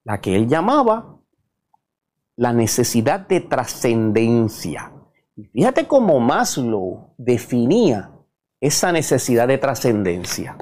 [0.03, 1.19] la que él llamaba
[2.35, 4.91] la necesidad de trascendencia.
[5.53, 8.11] fíjate cómo Maslow definía
[8.59, 10.57] esa necesidad de trascendencia.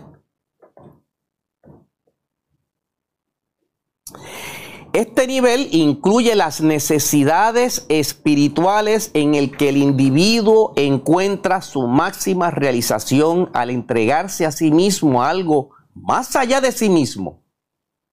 [4.93, 13.49] Este nivel incluye las necesidades espirituales en el que el individuo encuentra su máxima realización
[13.53, 17.43] al entregarse a sí mismo a algo más allá de sí mismo.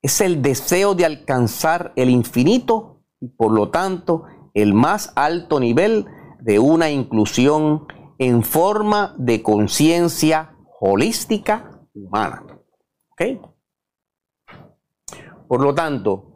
[0.00, 6.06] Es el deseo de alcanzar el infinito y por lo tanto el más alto nivel
[6.40, 7.86] de una inclusión
[8.18, 12.46] en forma de conciencia holística humana.
[15.46, 16.29] Por lo tanto,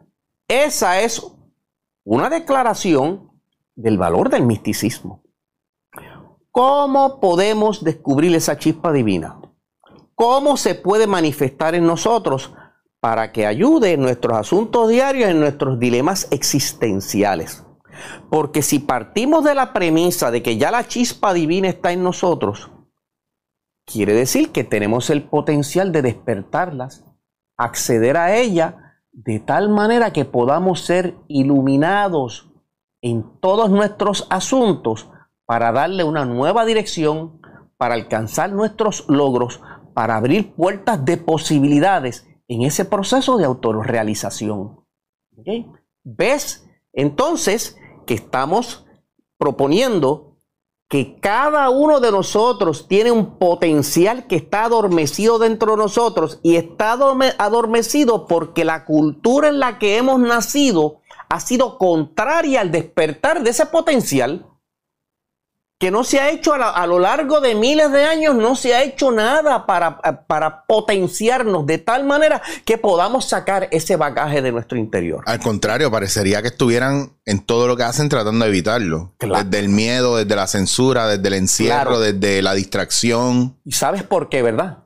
[0.47, 1.25] esa es
[2.03, 3.31] una declaración
[3.75, 5.23] del valor del misticismo.
[6.51, 9.41] ¿Cómo podemos descubrir esa chispa divina?
[10.13, 12.53] ¿Cómo se puede manifestar en nosotros
[13.01, 17.65] para que ayude en nuestros asuntos diarios, en nuestros dilemas existenciales?
[18.29, 22.71] Porque si partimos de la premisa de que ya la chispa divina está en nosotros,
[23.85, 27.03] quiere decir que tenemos el potencial de despertarlas,
[27.57, 28.84] acceder a ella
[29.15, 32.51] de tal manera que podamos ser iluminados
[33.01, 35.09] en todos nuestros asuntos
[35.45, 37.39] para darle una nueva dirección,
[37.77, 39.61] para alcanzar nuestros logros,
[39.93, 44.81] para abrir puertas de posibilidades en ese proceso de autorrealización.
[46.03, 46.67] ¿Ves?
[46.91, 48.85] Entonces que estamos
[49.37, 50.34] proponiendo
[50.87, 56.57] que cada uno de nosotros tiene un potencial que está adormecido dentro de nosotros y
[56.57, 63.41] está adormecido porque la cultura en la que hemos nacido ha sido contraria al despertar
[63.43, 64.45] de ese potencial
[65.77, 68.83] que no se ha hecho a, lo largo de miles de años, no se ha
[68.83, 74.77] hecho nada para, para, potenciarnos de tal manera que podamos sacar ese bagaje de nuestro
[74.77, 75.23] interior.
[75.25, 79.13] Al contrario, parecería que estuvieran en todo lo que hacen tratando de evitarlo.
[79.19, 83.57] Desde el miedo, desde la censura, desde el encierro, desde la distracción.
[83.65, 84.85] ¿Y sabes por qué, verdad?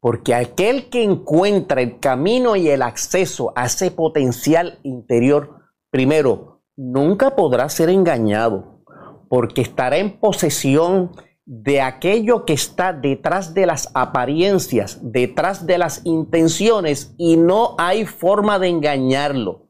[0.00, 5.60] Porque aquel que encuentra el camino y el acceso a ese potencial interior,
[5.90, 8.79] primero, nunca podrá ser engañado
[9.30, 11.12] porque estará en posesión
[11.46, 18.06] de aquello que está detrás de las apariencias, detrás de las intenciones, y no hay
[18.06, 19.68] forma de engañarlo.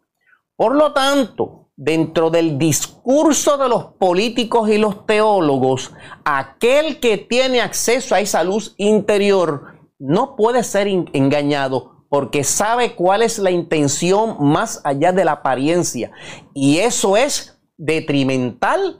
[0.56, 5.92] Por lo tanto, dentro del discurso de los políticos y los teólogos,
[6.24, 13.20] aquel que tiene acceso a esa luz interior no puede ser engañado porque sabe cuál
[13.20, 16.12] es la intención más allá de la apariencia.
[16.54, 18.98] Y eso es detrimental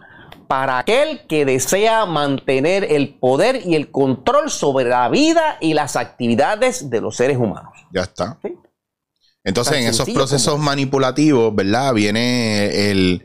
[0.51, 5.95] para aquel que desea mantener el poder y el control sobre la vida y las
[5.95, 7.73] actividades de los seres humanos.
[7.93, 8.37] Ya está.
[9.45, 11.95] Entonces, en esos procesos manipulativos, ¿verdad?
[11.95, 13.23] Viene el,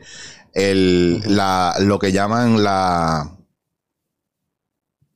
[1.80, 3.36] lo que llaman la,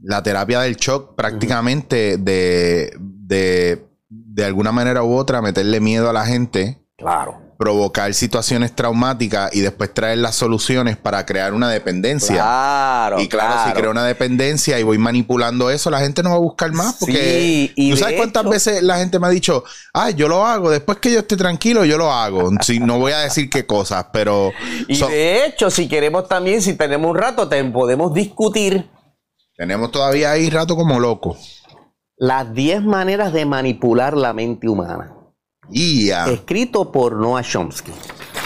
[0.01, 6.13] la terapia del shock, prácticamente de, de, de alguna manera u otra, meterle miedo a
[6.13, 6.77] la gente.
[6.97, 12.37] Claro provocar situaciones traumáticas y después traer las soluciones para crear una dependencia.
[12.37, 13.21] Claro.
[13.21, 16.39] Y claro, si creo una dependencia y voy manipulando eso, la gente no va a
[16.39, 16.97] buscar más.
[16.99, 20.71] Porque y tú sabes cuántas veces la gente me ha dicho, ay, yo lo hago,
[20.71, 22.51] después que yo esté tranquilo, yo lo hago.
[22.63, 24.53] si, no voy a decir qué cosas, pero.
[24.89, 28.89] Y de hecho, si queremos también, si tenemos un rato, podemos discutir.
[29.55, 31.37] Tenemos todavía ahí rato como loco.
[32.17, 35.20] Las 10 maneras de manipular la mente humana.
[35.73, 37.93] Escrito por Noah Chomsky.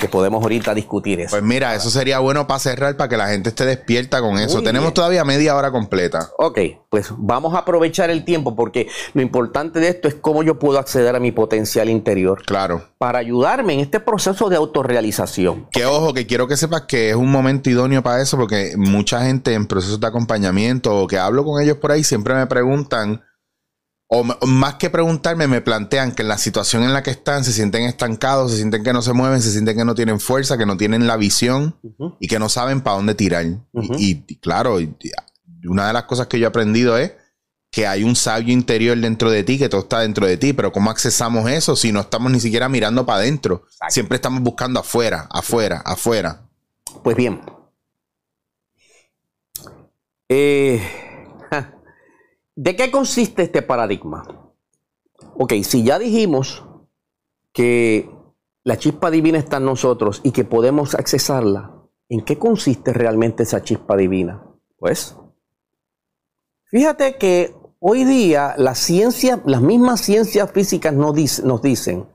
[0.00, 1.30] Que podemos ahorita discutir eso.
[1.30, 4.60] Pues mira, eso sería bueno para cerrar, para que la gente esté despierta con eso.
[4.60, 6.30] Tenemos todavía media hora completa.
[6.36, 6.58] Ok,
[6.90, 10.78] pues vamos a aprovechar el tiempo porque lo importante de esto es cómo yo puedo
[10.78, 12.42] acceder a mi potencial interior.
[12.44, 12.84] Claro.
[12.98, 15.68] Para ayudarme en este proceso de autorrealización.
[15.70, 19.24] Que ojo, que quiero que sepas que es un momento idóneo para eso porque mucha
[19.24, 23.22] gente en procesos de acompañamiento o que hablo con ellos por ahí siempre me preguntan
[24.14, 27.52] o más que preguntarme, me plantean que en la situación en la que están se
[27.52, 30.66] sienten estancados, se sienten que no se mueven, se sienten que no tienen fuerza, que
[30.66, 31.76] no tienen la visión
[32.20, 33.44] y que no saben para dónde tirar.
[33.98, 34.78] y, claro,
[35.64, 37.12] una de las cosas que yo he aprendido es
[37.72, 40.70] que hay un sabio interior dentro de ti, que todo está dentro de ti, pero
[40.70, 43.64] ¿cómo accesamos eso si no estamos ni siquiera mirando para adentro?
[43.88, 46.42] Siempre estamos buscando afuera, afuera, afuera.
[47.02, 47.40] Pues bien.
[50.28, 50.80] Eh,
[52.56, 54.52] ¿De qué consiste este paradigma?
[55.36, 56.64] Ok, si ya dijimos
[57.52, 58.08] que
[58.62, 61.74] la chispa divina está en nosotros y que podemos accesarla,
[62.08, 64.44] ¿en qué consiste realmente esa chispa divina?
[64.78, 65.16] Pues,
[66.66, 71.14] fíjate que hoy día la ciencia, las mismas ciencias físicas nos,
[71.62, 72.08] dicen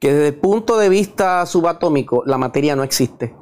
[0.00, 3.36] que desde el punto de vista subatómico la materia no existe.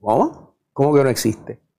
[0.00, 0.56] ¿Cómo?
[0.72, 1.69] ¿Cómo que no existe?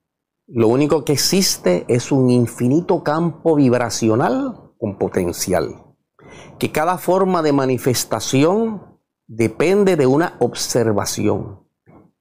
[0.53, 5.85] Lo único que existe es un infinito campo vibracional con potencial,
[6.59, 11.61] que cada forma de manifestación depende de una observación,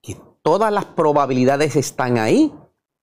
[0.00, 2.54] que todas las probabilidades están ahí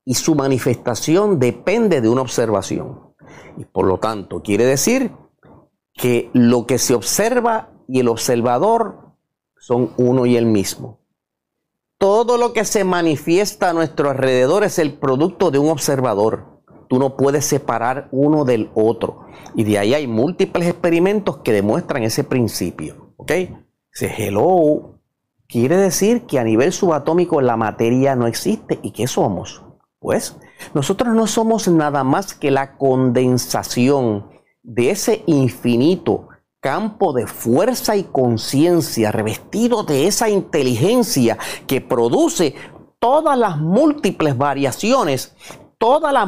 [0.05, 3.13] y su manifestación depende de una observación.
[3.57, 5.11] Y por lo tanto, quiere decir
[5.93, 9.11] que lo que se observa y el observador
[9.59, 11.01] son uno y el mismo.
[11.99, 16.61] Todo lo que se manifiesta a nuestro alrededor es el producto de un observador.
[16.87, 19.25] Tú no puedes separar uno del otro.
[19.55, 23.13] Y de ahí hay múltiples experimentos que demuestran ese principio.
[23.17, 23.31] ¿Ok?
[23.91, 24.99] Dice, hello.
[25.47, 28.77] Quiere decir que a nivel subatómico la materia no existe.
[28.83, 29.63] ¿Y qué somos?
[29.97, 30.37] Pues
[30.75, 34.29] nosotros no somos nada más que la condensación
[34.61, 36.27] de ese infinito
[36.59, 41.37] campo de fuerza y conciencia, revestido de esa inteligencia
[41.67, 42.55] que produce
[42.99, 45.35] todas las múltiples variaciones,
[45.77, 46.27] todas las,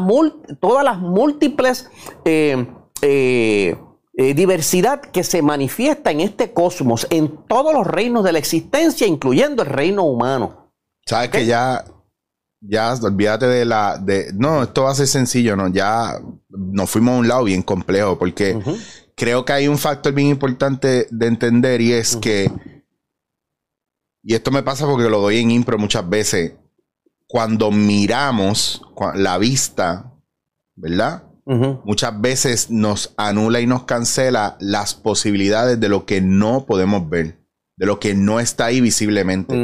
[0.60, 1.90] todas las múltiples
[2.26, 2.68] eh,
[3.02, 3.76] eh,
[4.16, 9.08] eh, diversidad que se manifiesta en este cosmos, en todos los reinos de la existencia,
[9.08, 10.74] incluyendo el reino humano.
[11.06, 11.86] Sabes que ya,
[12.60, 16.20] ya, olvídate de la, de, no, esto va a ser sencillo, no, ya
[16.50, 18.60] nos fuimos a un lado bien complejo, porque
[19.20, 22.50] creo que hay un factor bien importante de entender y es que,
[24.24, 26.54] y esto me pasa porque lo doy en impro muchas veces,
[27.28, 28.82] cuando miramos
[29.16, 30.14] la vista,
[30.76, 31.24] ¿verdad?
[31.84, 37.39] Muchas veces nos anula y nos cancela las posibilidades de lo que no podemos ver
[37.80, 39.56] de lo que no está ahí visiblemente.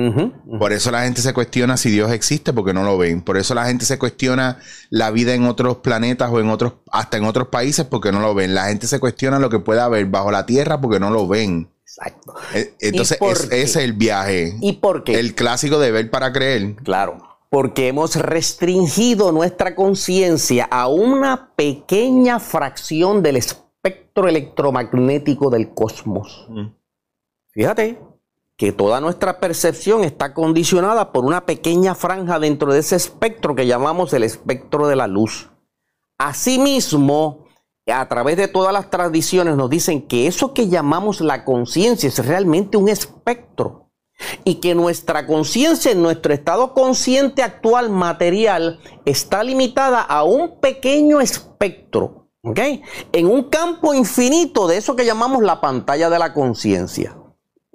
[0.58, 3.22] Por eso la gente se cuestiona si Dios existe porque no lo ven.
[3.22, 4.58] Por eso la gente se cuestiona
[4.90, 8.34] la vida en otros planetas o en otros, hasta en otros países porque no lo
[8.34, 8.56] ven.
[8.56, 11.70] La gente se cuestiona lo que puede haber bajo la tierra porque no lo ven.
[11.82, 12.34] Exacto.
[12.54, 14.56] E, entonces, ese es el viaje.
[14.62, 15.20] ¿Y por qué?
[15.20, 16.76] El clásico de ver para creer.
[16.86, 17.18] Claro.
[17.50, 26.48] Porque hemos restringido nuestra conciencia a una pequeña fracción del espectro electromagnético del cosmos.
[27.52, 28.05] Fíjate
[28.58, 33.68] que toda nuestra percepción está condicionada por una pequeña franja dentro de ese espectro que
[33.68, 35.50] llamamos el espectro de la luz.
[36.18, 37.46] Asimismo,
[37.92, 42.26] a través de todas las tradiciones nos dicen que eso que llamamos la conciencia es
[42.26, 43.92] realmente un espectro
[44.46, 51.20] y que nuestra conciencia en nuestro estado consciente actual material está limitada a un pequeño
[51.20, 52.60] espectro ¿Ok?
[53.12, 57.18] En un campo infinito de eso que llamamos la pantalla de la conciencia.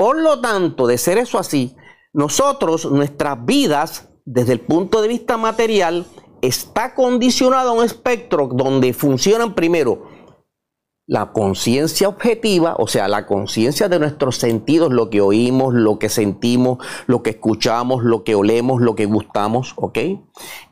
[0.01, 1.77] Por lo tanto, de ser eso así,
[2.15, 6.07] nosotros, nuestras vidas, desde el punto de vista material,
[6.41, 10.09] está condicionado a un espectro donde funcionan primero
[11.11, 16.09] la conciencia objetiva, o sea, la conciencia de nuestros sentidos, lo que oímos, lo que
[16.09, 19.99] sentimos, lo que escuchamos, lo que olemos, lo que gustamos, ¿ok?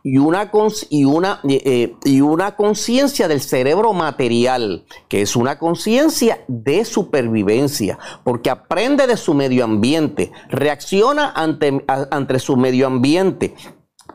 [0.04, 0.48] Y una,
[0.90, 7.98] y una, eh, y una conciencia del cerebro material, que es una conciencia de supervivencia,
[8.22, 13.56] porque aprende de su medio ambiente, reacciona ante, ante su medio ambiente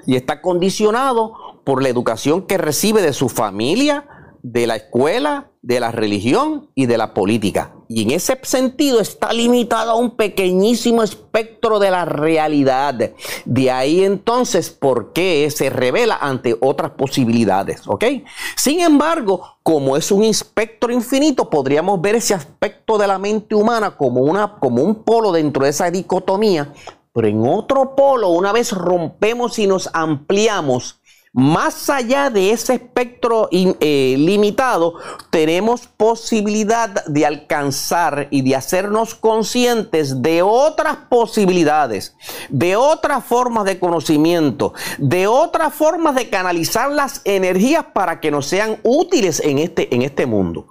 [0.06, 1.34] y está condicionado
[1.66, 4.06] por la educación que recibe de su familia,
[4.44, 7.72] de la escuela, de la religión y de la política.
[7.88, 13.12] Y en ese sentido está limitado a un pequeñísimo espectro de la realidad.
[13.46, 17.88] De ahí entonces por qué se revela ante otras posibilidades.
[17.88, 18.04] ¿Ok?
[18.58, 23.96] Sin embargo, como es un espectro infinito, podríamos ver ese aspecto de la mente humana
[23.96, 26.74] como, una, como un polo dentro de esa dicotomía.
[27.14, 31.00] Pero en otro polo, una vez rompemos y nos ampliamos,
[31.34, 34.94] más allá de ese espectro eh, limitado,
[35.32, 42.16] tenemos posibilidad de alcanzar y de hacernos conscientes de otras posibilidades,
[42.50, 48.46] de otras formas de conocimiento, de otras formas de canalizar las energías para que nos
[48.46, 50.68] sean útiles en este, en este mundo.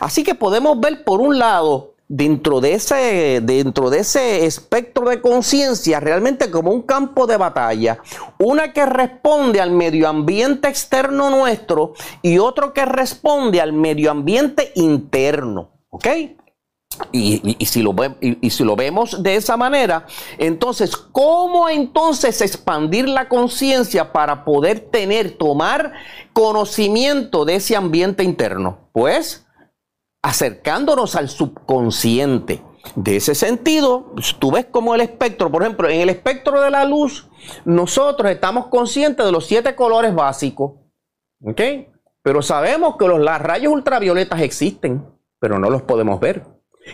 [0.00, 5.20] Así que podemos ver por un lado dentro de ese, dentro de ese espectro de
[5.20, 8.00] conciencia realmente como un campo de batalla,
[8.38, 11.92] una que responde al medio ambiente externo nuestro
[12.22, 15.70] y otro que responde al medio ambiente interno.
[15.90, 16.06] ¿Ok?
[17.12, 20.06] Y, si lo y, si lo vemos de esa manera,
[20.36, 25.92] entonces, ¿cómo entonces expandir la conciencia para poder tener, tomar
[26.32, 28.88] conocimiento de ese ambiente interno?
[28.92, 29.46] Pues
[30.22, 32.62] acercándonos al subconsciente.
[32.94, 36.84] De ese sentido, tú ves como el espectro, por ejemplo, en el espectro de la
[36.84, 37.28] luz,
[37.64, 40.72] nosotros estamos conscientes de los siete colores básicos,
[41.44, 41.60] ¿ok?
[42.22, 45.04] Pero sabemos que los rayos ultravioletas existen,
[45.38, 46.44] pero no los podemos ver.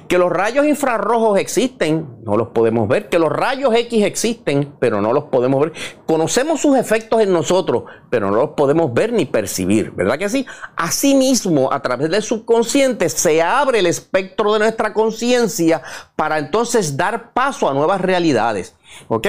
[0.09, 3.09] Que los rayos infrarrojos existen, no los podemos ver.
[3.09, 5.73] Que los rayos X existen, pero no los podemos ver.
[6.07, 10.47] Conocemos sus efectos en nosotros, pero no los podemos ver ni percibir, ¿verdad que sí?
[10.77, 15.83] Asimismo, a través del subconsciente se abre el espectro de nuestra conciencia
[16.17, 18.77] para entonces dar paso a nuevas realidades,
[19.09, 19.29] ¿ok?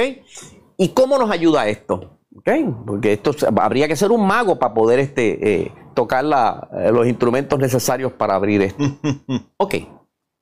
[0.77, 2.19] ¿Y cómo nos ayuda esto?
[2.37, 2.49] ¿Ok?
[2.85, 7.57] Porque esto habría que ser un mago para poder este, eh, tocar eh, los instrumentos
[7.59, 8.83] necesarios para abrir esto.
[9.57, 9.75] Ok.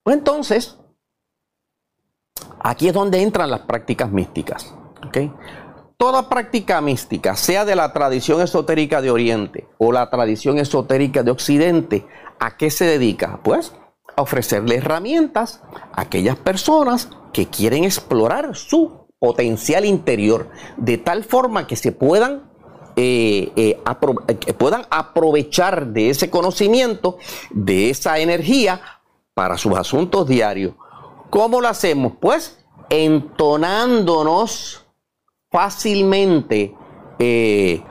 [0.04, 0.78] Pues entonces,
[2.60, 4.74] aquí es donde entran las prácticas místicas.
[5.98, 11.32] Toda práctica mística, sea de la tradición esotérica de Oriente o la tradición esotérica de
[11.32, 12.06] Occidente,
[12.40, 13.40] ¿a qué se dedica?
[13.44, 13.74] Pues
[14.16, 15.62] a ofrecerle herramientas
[15.94, 22.52] a aquellas personas que quieren explorar su potencial interior de tal forma que se puedan
[22.96, 27.18] eh, eh, puedan aprovechar de ese conocimiento,
[27.50, 28.82] de esa energía,
[29.34, 30.74] para sus asuntos diarios.
[31.30, 32.14] ¿Cómo lo hacemos?
[32.20, 34.86] Pues entonándonos
[35.52, 36.76] fácilmente
[37.20, 37.84] eh,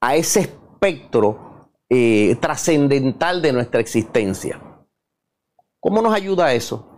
[0.00, 4.60] a ese espectro eh, trascendental de nuestra existencia.
[5.80, 6.90] ¿Cómo nos ayuda eso?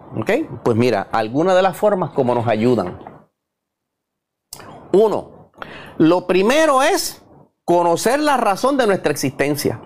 [0.64, 2.98] Pues mira, algunas de las formas como nos ayudan.
[4.92, 5.50] Uno,
[5.98, 7.22] lo primero es
[7.64, 9.80] conocer la razón de nuestra existencia.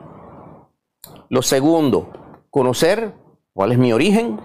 [1.28, 2.10] Lo segundo,
[2.50, 3.14] conocer
[3.52, 4.40] ¿Cuál es mi origen?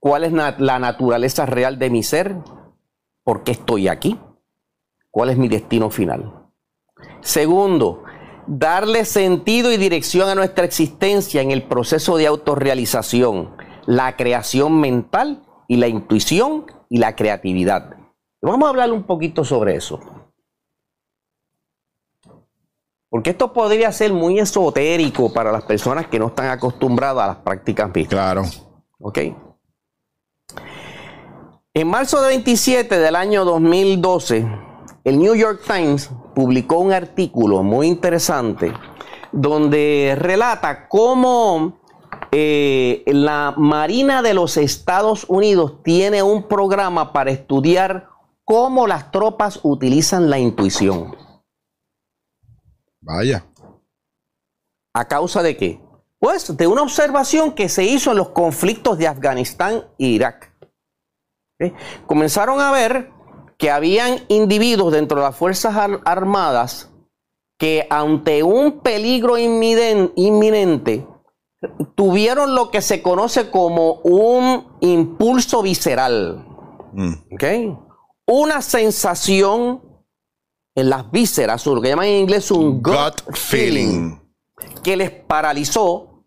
[0.00, 2.36] ¿Cuál es la naturaleza real de mi ser?
[3.24, 4.18] ¿Por qué estoy aquí?
[5.10, 6.48] ¿Cuál es mi destino final?
[7.20, 8.02] Segundo,
[8.46, 13.54] darle sentido y dirección a nuestra existencia en el proceso de autorrealización,
[13.86, 17.96] la creación mental y la intuición y la creatividad.
[18.40, 20.00] Vamos a hablar un poquito sobre eso.
[23.12, 27.36] Porque esto podría ser muy esotérico para las personas que no están acostumbradas a las
[27.36, 28.08] prácticas místicas.
[28.08, 28.42] Claro.
[29.00, 29.18] Ok.
[31.74, 34.46] En marzo de 27 del año 2012,
[35.04, 38.72] el New York Times publicó un artículo muy interesante
[39.30, 41.82] donde relata cómo
[42.30, 48.08] eh, la Marina de los Estados Unidos tiene un programa para estudiar
[48.46, 51.14] cómo las tropas utilizan la intuición.
[53.02, 53.44] Vaya.
[54.94, 55.80] ¿A causa de qué?
[56.18, 60.52] Pues de una observación que se hizo en los conflictos de Afganistán e Irak.
[62.06, 63.10] Comenzaron a ver
[63.58, 66.92] que habían individuos dentro de las Fuerzas Armadas
[67.62, 71.06] que ante un peligro inminente,
[71.94, 76.44] tuvieron lo que se conoce como un impulso visceral.
[76.92, 77.12] Mm.
[78.26, 79.80] Una sensación
[80.74, 84.18] en las vísceras, lo que llaman en inglés un gut, feeling,
[84.82, 86.24] que les paralizó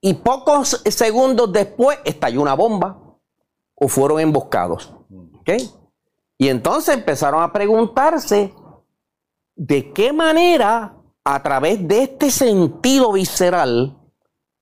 [0.00, 2.98] y pocos segundos después estalló una bomba
[3.74, 4.92] o fueron emboscados.
[6.38, 8.54] Y entonces empezaron a preguntarse
[9.56, 13.98] de qué manera, a través de este sentido visceral,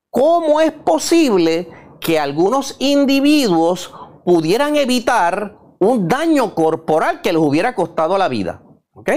[0.09, 1.69] cómo es posible
[2.01, 3.93] que algunos individuos
[4.25, 8.61] pudieran evitar un daño corporal que les hubiera costado la vida.
[8.93, 9.11] ¿Ok?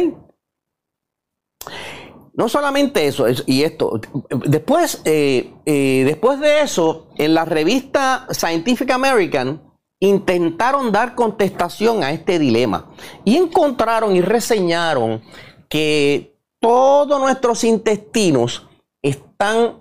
[2.34, 4.00] No solamente eso, y esto,
[4.46, 9.60] después, eh, eh, después de eso, en la revista Scientific American
[10.00, 12.90] intentaron dar contestación a este dilema
[13.24, 15.22] y encontraron y reseñaron
[15.68, 18.66] que todos nuestros intestinos
[19.02, 19.80] están,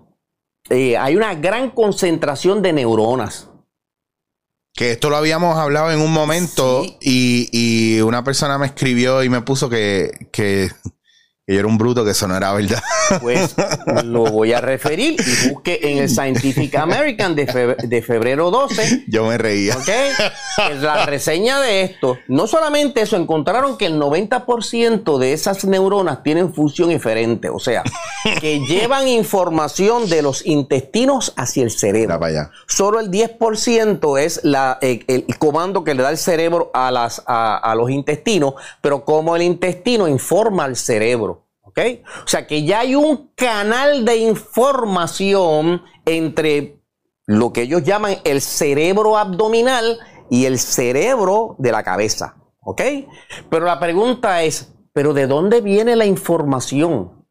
[0.70, 3.51] eh, hay una gran concentración de neuronas.
[4.74, 9.42] Que esto lo habíamos hablado en un momento y, una persona me escribió y me
[9.42, 10.72] puso que,
[11.46, 12.82] que yo era un bruto, que eso no era verdad.
[13.20, 13.56] Pues
[14.06, 19.06] lo voy a referir y busque en el Scientific American de, febrero 12.
[19.08, 19.76] Yo me reía.
[19.76, 19.90] ¿Ok?
[20.82, 22.18] La reseña de esto.
[22.28, 27.50] No solamente eso, encontraron que el 90% de esas neuronas tienen función diferente.
[27.50, 27.84] O sea,
[28.40, 32.20] que llevan información de los intestinos hacia el cerebro.
[32.68, 37.74] Solo el 10% es la, el, comando que le da el cerebro a, las, a
[37.76, 41.41] los intestinos, pero como el intestino informa al cerebro.
[41.78, 46.82] O sea que ya hay un canal de información entre
[47.26, 50.00] lo que ellos llaman el cerebro abdominal
[50.30, 52.38] y el cerebro de la cabeza.
[52.62, 52.82] ¿Ok?
[53.50, 57.26] Pero la pregunta es, ¿pero de dónde viene la información?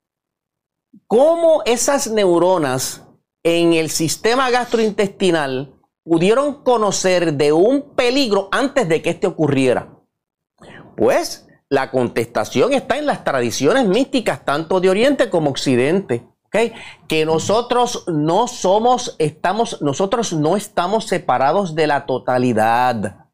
[1.07, 3.07] ¿Cómo esas neuronas
[3.43, 5.75] en el sistema gastrointestinal
[6.05, 9.97] pudieron conocer de un peligro antes de que este ocurriera?
[10.97, 16.27] Pues la contestación está en las tradiciones místicas, tanto de Oriente como Occidente.
[17.07, 23.29] Que nosotros no somos, estamos, nosotros no estamos separados de la totalidad.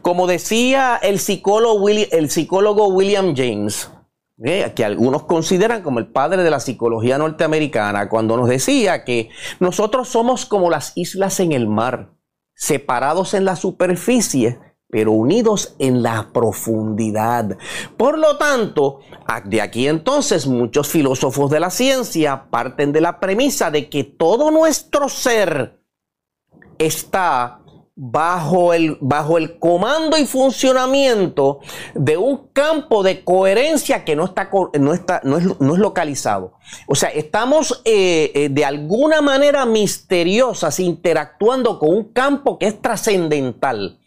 [0.00, 3.90] Como decía el psicólogo, el psicólogo William James,
[4.38, 10.08] que algunos consideran como el padre de la psicología norteamericana, cuando nos decía que nosotros
[10.08, 12.12] somos como las islas en el mar,
[12.54, 14.60] separados en la superficie,
[14.90, 17.56] pero unidos en la profundidad.
[17.96, 19.00] Por lo tanto,
[19.44, 24.50] de aquí entonces muchos filósofos de la ciencia parten de la premisa de que todo
[24.50, 25.80] nuestro ser
[26.78, 27.59] está
[28.02, 31.60] bajo el, bajo el comando y funcionamiento
[31.94, 34.48] de un campo de coherencia que no, está,
[34.78, 36.54] no, está, no, es, localizado.
[36.86, 42.80] O sea, estamos eh, eh, de alguna manera misteriosas interactuando con un campo que es
[42.80, 43.98] trascendental,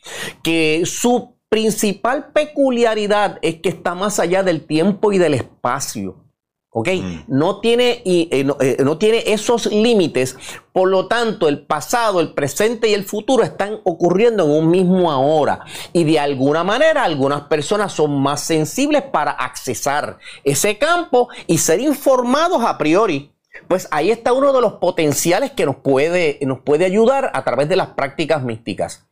[0.41, 6.15] que su principal peculiaridad es que está más allá del tiempo y del espacio.
[6.75, 6.89] ¿Ok?
[6.89, 7.19] Mm.
[7.27, 10.35] No, tiene, y, eh, eh, no, tiene esos límites.
[10.71, 15.11] Por lo tanto, el pasado, el presente y el futuro están ocurriendo en un mismo
[15.11, 15.63] ahora.
[15.93, 21.79] Y de alguna manera, algunas personas son más sensibles para accesar ese campo y ser
[21.79, 23.31] informados a priori.
[23.67, 27.69] Pues ahí está uno de los potenciales que nos puede, nos puede ayudar a través
[27.69, 29.05] de las prácticas místicas.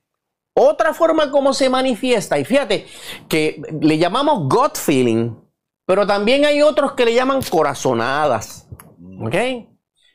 [0.54, 2.86] Otra forma como se manifiesta, y fíjate
[3.30, 5.32] que le llamamos God feeling,
[5.92, 8.66] pero también hay otros que le llaman corazonadas.
[9.20, 9.36] ¿Ok?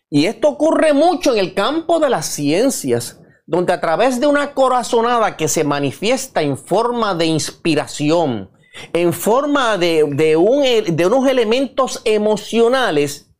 [0.09, 4.55] Y esto ocurre mucho en el campo de las ciencias, donde a través de una
[4.55, 8.51] corazonada que se manifiesta en forma de inspiración,
[8.95, 13.31] en forma de, de unos elementos emocionales,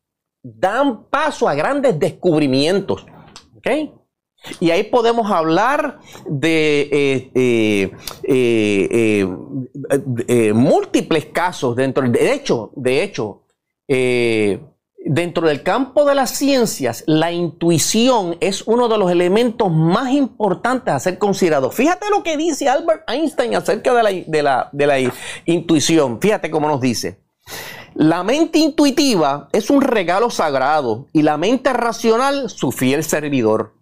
[0.43, 3.07] dan paso a grandes descubrimientos.
[3.57, 3.67] ¿Ok?
[4.61, 7.91] Y ahí podemos hablar de eh,
[8.23, 9.27] eh,
[10.29, 12.09] eh, múltiples casos dentro.
[12.09, 13.43] De hecho, de hecho,
[13.89, 20.95] dentro del campo de las ciencias, la intuición es uno de los elementos más importantes
[20.95, 21.71] a ser considerado.
[21.71, 25.13] Fíjate lo que dice Albert Einstein acerca de la, de la, de la
[25.45, 26.21] intuición.
[26.21, 27.21] Fíjate cómo nos dice.
[27.95, 33.76] La mente intuitiva es un regalo sagrado y la mente racional su fiel servidor.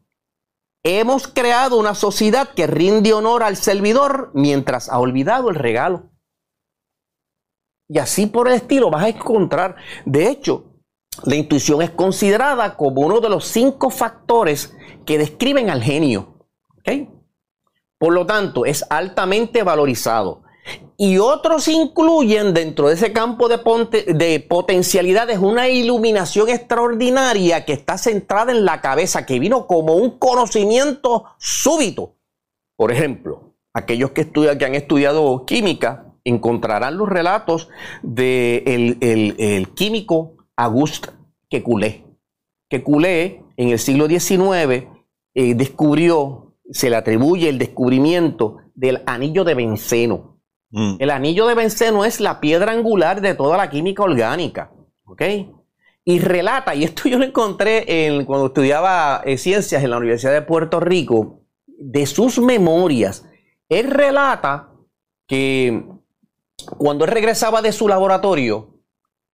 [0.86, 6.10] Hemos creado una sociedad que rinde honor al servidor mientras ha olvidado el regalo.
[7.88, 9.76] Y así por el estilo vas a encontrar.
[10.04, 10.74] De hecho,
[11.24, 14.76] la intuición es considerada como uno de los cinco factores
[15.06, 16.46] que describen al genio.
[17.98, 20.43] Por lo tanto, es altamente valorizado.
[20.96, 23.58] Y otros incluyen dentro de ese campo de,
[24.14, 30.18] de, potencialidades una iluminación extraordinaria que está centrada en la cabeza, que vino como un
[30.18, 32.14] conocimiento súbito.
[32.76, 37.68] Por ejemplo, aquellos que, estudian, que han estudiado química encontrarán los relatos
[38.02, 41.10] del de el, químico Auguste
[41.50, 42.04] Kekulé.
[42.70, 44.86] Kekulé en el siglo XIX
[45.34, 50.33] eh, descubrió, se le atribuye el descubrimiento del anillo de benceno.
[50.74, 50.96] Mm.
[50.98, 54.72] El anillo de benceno es la piedra angular de toda la química orgánica.
[55.04, 55.22] ¿Ok?
[56.04, 60.32] Y relata, y esto yo lo encontré en, cuando estudiaba eh, ciencias en la Universidad
[60.32, 63.24] de Puerto Rico, de sus memorias.
[63.68, 64.70] Él relata
[65.28, 65.84] que
[66.76, 68.80] cuando él regresaba de su laboratorio,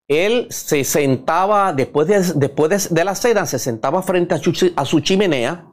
[0.08, 4.34] él se sentaba, después de, después de, la cena, se sentaba frente
[4.76, 5.69] a su chimenea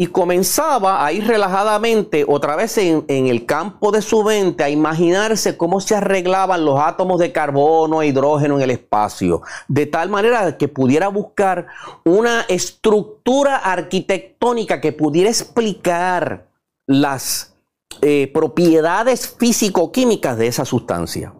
[0.00, 5.56] y comenzaba a ir relajadamente otra vez en, el campo de su mente a imaginarse
[5.56, 10.56] cómo se arreglaban los átomos de carbono e hidrógeno en el espacio, de tal manera
[10.56, 11.66] que pudiera buscar
[12.04, 16.46] una estructura arquitectónica que pudiera explicar
[16.86, 17.56] las
[18.00, 21.34] eh, propiedades físico-químicas de esa sustancia.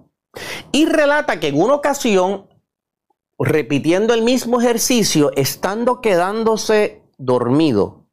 [0.73, 2.49] Y relata que en una ocasión,
[3.39, 8.08] repitiendo el mismo ejercicio, estando quedándose dormido,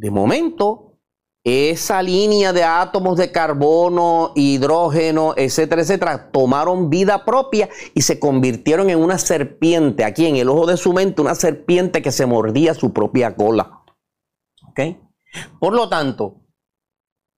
[0.00, 0.96] de momento,
[1.44, 8.88] esa línea de átomos de carbono, hidrógeno, etcétera, etcétera, tomaron vida propia y se convirtieron
[8.88, 12.72] en una serpiente, aquí en el ojo de su mente, una serpiente que se mordía
[12.72, 13.82] su propia cola.
[14.68, 14.80] ¿Ok?
[15.58, 16.40] Por lo tanto,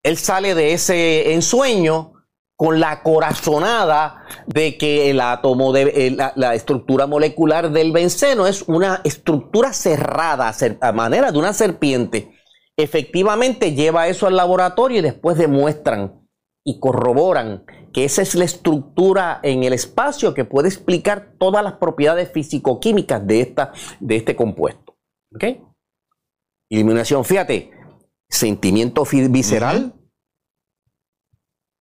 [0.04, 2.12] él sale de ese ensueño
[2.54, 8.62] con la corazonada de que el átomo, de, la, la, estructura molecular del benceno es
[8.62, 12.41] una estructura cerrada, a manera de una serpiente
[12.76, 16.22] efectivamente lleva eso al laboratorio y después demuestran
[16.64, 21.74] y corroboran que esa es la estructura en el espacio que puede explicar todas las
[21.74, 24.96] propiedades físico-químicas de, esta, de este compuesto.
[25.34, 25.44] ¿Ok?
[26.70, 27.70] Iluminación, fíjate,
[28.28, 29.94] sentimiento visceral,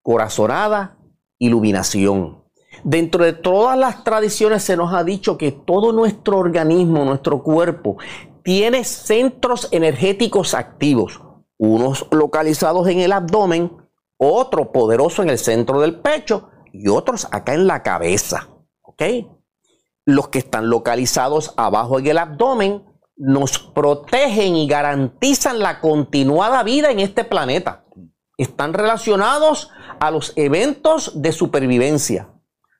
[0.01, 0.97] corazonada,
[1.39, 2.43] iluminación.
[2.83, 7.97] Dentro de todas las tradiciones se nos ha dicho que todo nuestro organismo, nuestro cuerpo,
[8.43, 11.21] tiene centros energéticos activos,
[11.57, 13.71] unos localizados en el abdomen,
[14.17, 18.49] otro poderoso en el centro del pecho y otros acá en la cabeza.
[18.81, 19.03] ¿Ok?
[20.05, 22.83] Los que están localizados abajo en el abdomen
[23.15, 27.85] nos protegen y garantizan la continuada vida en este planeta.
[28.37, 29.69] Están relacionados
[29.99, 32.29] a los eventos de supervivencia.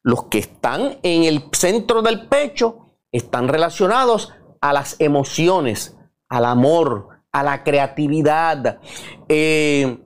[0.01, 5.97] Los que están en el centro del pecho están relacionados a las emociones,
[6.29, 8.79] al amor, a la creatividad.
[9.27, 9.97] Eh,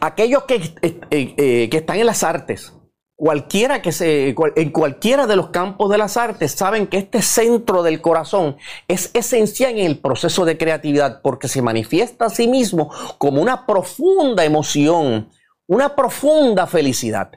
[0.00, 2.74] aquellos que, eh, eh, que, están en las artes,
[3.16, 7.82] cualquiera que se, en cualquiera de los campos de las artes, saben que este centro
[7.82, 8.56] del corazón
[8.88, 13.64] es esencial en el proceso de creatividad porque se manifiesta a sí mismo como una
[13.64, 15.30] profunda emoción,
[15.66, 17.32] una profunda felicidad.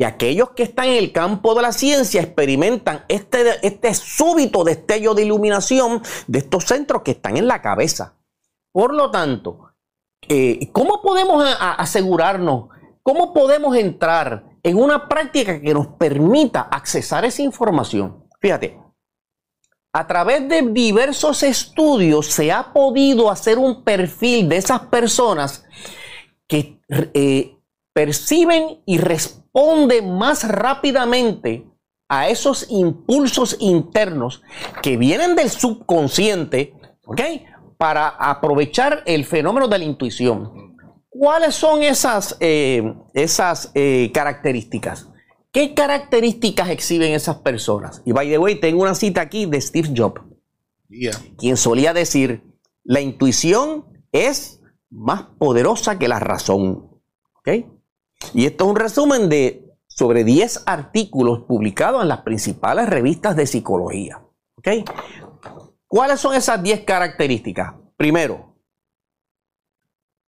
[0.00, 5.12] Y aquellos que están en el campo de la ciencia experimentan este, este súbito destello
[5.12, 8.14] de iluminación de estos centros que están en la cabeza.
[8.72, 9.74] Por lo tanto,
[10.26, 12.70] eh, ¿cómo podemos asegurarnos?
[13.02, 18.24] ¿Cómo podemos entrar en una práctica que nos permita accesar esa información?
[18.40, 18.80] Fíjate,
[19.92, 25.66] a través de diversos estudios se ha podido hacer un perfil de esas personas
[26.46, 27.59] que eh,
[28.00, 31.66] perciben y responden más rápidamente
[32.08, 34.42] a esos impulsos internos
[34.82, 36.72] que vienen del subconsciente,
[37.04, 37.20] ¿ok?
[37.76, 40.78] Para aprovechar el fenómeno de la intuición.
[41.10, 45.10] ¿Cuáles son esas, eh, esas eh, características?
[45.52, 48.00] ¿Qué características exhiben esas personas?
[48.06, 50.22] Y by the way, tengo una cita aquí de Steve Jobs,
[51.36, 52.44] quien solía decir,
[52.82, 56.86] la intuición es más poderosa que la razón.
[57.40, 57.79] ¿ok?
[58.34, 63.46] Y esto es un resumen de sobre 10 artículos publicados en las principales revistas de
[63.46, 64.24] psicología.
[65.86, 67.74] ¿Cuáles son esas 10 características?
[67.96, 68.54] Primero,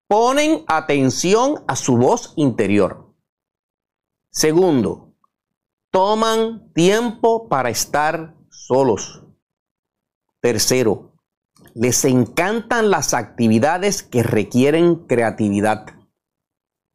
[0.09, 3.15] ponen atención a su voz interior.
[4.31, 5.15] Segundo,
[5.91, 9.23] toman tiempo para estar solos.
[10.41, 11.13] Tercero,
[11.75, 15.87] les encantan las actividades que requieren creatividad.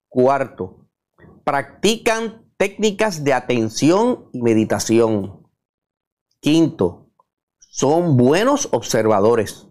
[0.10, 0.87] Cuarto,
[1.48, 5.48] practican técnicas de atención y meditación.
[6.42, 7.10] Quinto,
[7.58, 9.66] son buenos observadores.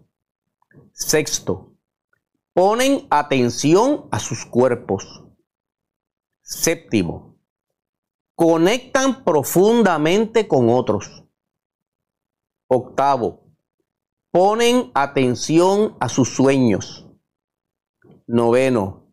[0.91, 1.75] Sexto,
[2.53, 5.23] ponen atención a sus cuerpos.
[6.41, 7.37] Séptimo,
[8.33, 11.25] conectan profundamente con otros.
[12.65, 13.51] Octavo,
[14.31, 17.05] ponen atención a sus sueños.
[18.25, 19.06] Noveno,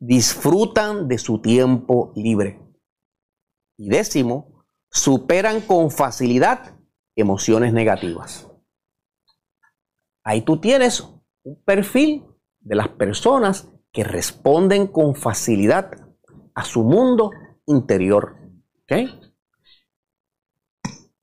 [0.00, 2.60] disfrutan de su tiempo libre.
[3.76, 6.76] Y décimo, superan con facilidad
[7.14, 8.48] emociones negativas.
[10.24, 11.06] Ahí tú tienes
[11.42, 12.24] un perfil
[12.60, 15.90] de las personas que responden con facilidad
[16.54, 17.30] a su mundo
[17.66, 18.36] interior.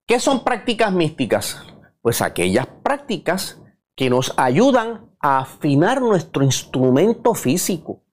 [0.06, 1.62] ¿Qué son prácticas místicas?
[2.02, 3.62] Pues aquellas prácticas
[3.96, 8.04] que nos ayudan a afinar nuestro instrumento físico,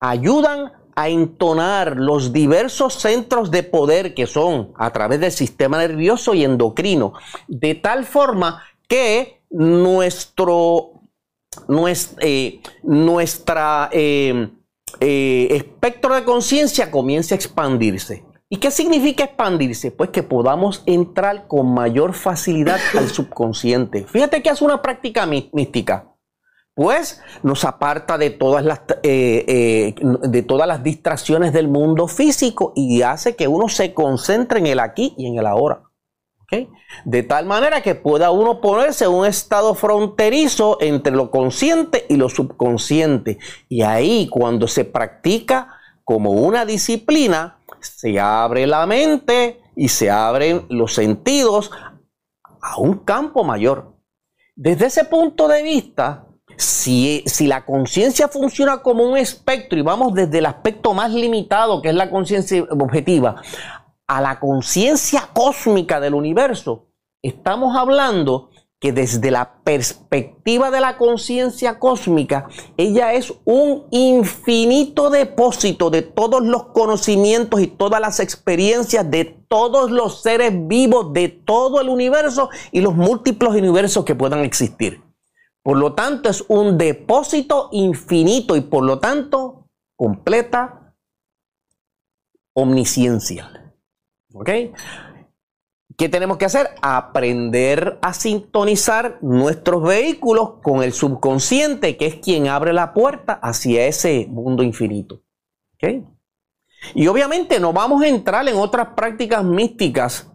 [0.00, 6.34] ayudan a entonar los diversos centros de poder que son a través del sistema nervioso
[6.34, 7.12] y endocrino,
[7.46, 10.92] de tal forma que nuestro,
[12.20, 14.48] eh, nuestra eh,
[14.98, 18.24] eh, espectro de conciencia comience a expandirse.
[18.52, 19.92] ¿Y qué significa expandirse?
[19.92, 24.04] Pues que podamos entrar con mayor facilidad al subconsciente.
[24.06, 26.09] Fíjate que es una práctica mística.
[26.80, 33.36] Pues nos aparta de todas las de todas las distracciones del mundo físico y hace
[33.36, 35.82] que uno se concentre en el aquí y en el ahora.
[37.04, 42.16] De tal manera que pueda uno ponerse en un estado fronterizo entre lo consciente y
[42.16, 43.36] lo subconsciente.
[43.68, 45.68] Y ahí cuando se practica
[46.02, 51.72] como una disciplina, se abre la mente y se abren los sentidos
[52.62, 53.98] a un campo mayor.
[54.56, 56.24] Desde ese punto de vista,
[56.60, 61.82] si, si, la conciencia funciona como un espectro y vamos desde el aspecto más limitado,
[61.82, 63.42] que es la conciencia objetiva,
[64.06, 66.88] a la conciencia cósmica del universo,
[67.22, 68.50] estamos hablando
[68.80, 72.48] que desde la perspectiva de la conciencia cósmica,
[72.78, 79.90] ella es un infinito depósito de todos los conocimientos y todas las experiencias de todos
[79.90, 85.02] los seres vivos de todo el universo y los múltiples universos que puedan existir.
[85.62, 90.94] Por lo tanto, es un depósito infinito y por lo tanto completa
[92.54, 93.74] omnisciencia.
[94.32, 94.50] ¿Ok?
[95.96, 96.70] ¿Qué tenemos que hacer?
[96.80, 103.86] Aprender a sintonizar nuestros vehículos con el subconsciente, que es quien abre la puerta hacia
[103.86, 105.22] ese mundo infinito.
[105.74, 106.06] ¿Ok?
[106.94, 110.32] Y obviamente no vamos a entrar en otras prácticas místicas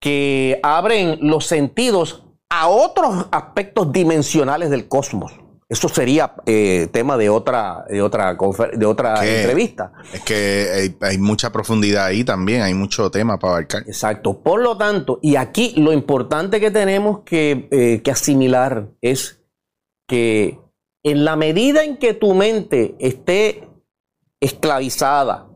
[0.00, 5.32] que abren los sentidos a otros aspectos dimensionales del cosmos.
[5.68, 8.36] Eso sería eh, tema de otra, de otra,
[8.76, 9.92] de otra entrevista.
[10.12, 13.84] Es que hay, mucha profundidad ahí también, hay mucho tema para abarcar.
[13.86, 14.42] Exacto.
[14.42, 19.44] Por lo tanto, y aquí lo importante que tenemos que, eh, que asimilar es
[20.08, 20.58] que
[21.04, 23.68] en la medida en que tu mente esté
[24.40, 25.46] esclavizada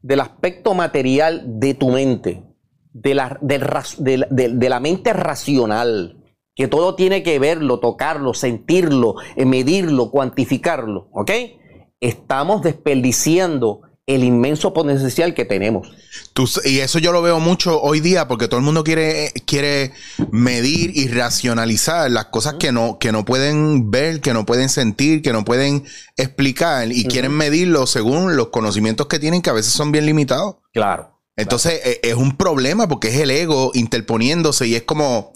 [0.00, 2.42] del aspecto material de tu mente,
[2.94, 6.17] de la, de la mente racional,
[6.58, 11.30] que todo tiene que verlo, tocarlo, sentirlo, eh, medirlo, cuantificarlo, ¿ok?
[12.00, 15.88] Estamos desperdiciando el inmenso potencial que tenemos.
[16.64, 19.92] y eso yo lo veo mucho hoy día porque todo el mundo quiere, quiere
[20.32, 25.22] medir y racionalizar las cosas que no, que no pueden ver, que no pueden sentir,
[25.22, 25.84] que no pueden
[26.16, 30.56] explicar y quieren medirlo según los conocimientos que tienen que a veces son bien limitados.
[30.72, 31.20] Claro.
[31.36, 35.32] Entonces e, es un problema porque es el ego interponiéndose y es como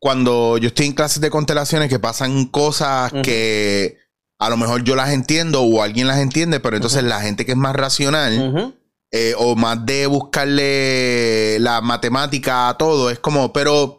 [0.00, 3.98] cuando yo estoy en clases de constelaciones que pasan cosas que
[4.38, 7.52] a lo mejor yo las entiendo o alguien las entiende, pero entonces la gente que
[7.52, 8.74] es más racional
[9.10, 13.98] eh, o más de buscarle la matemática a todo, es como, pero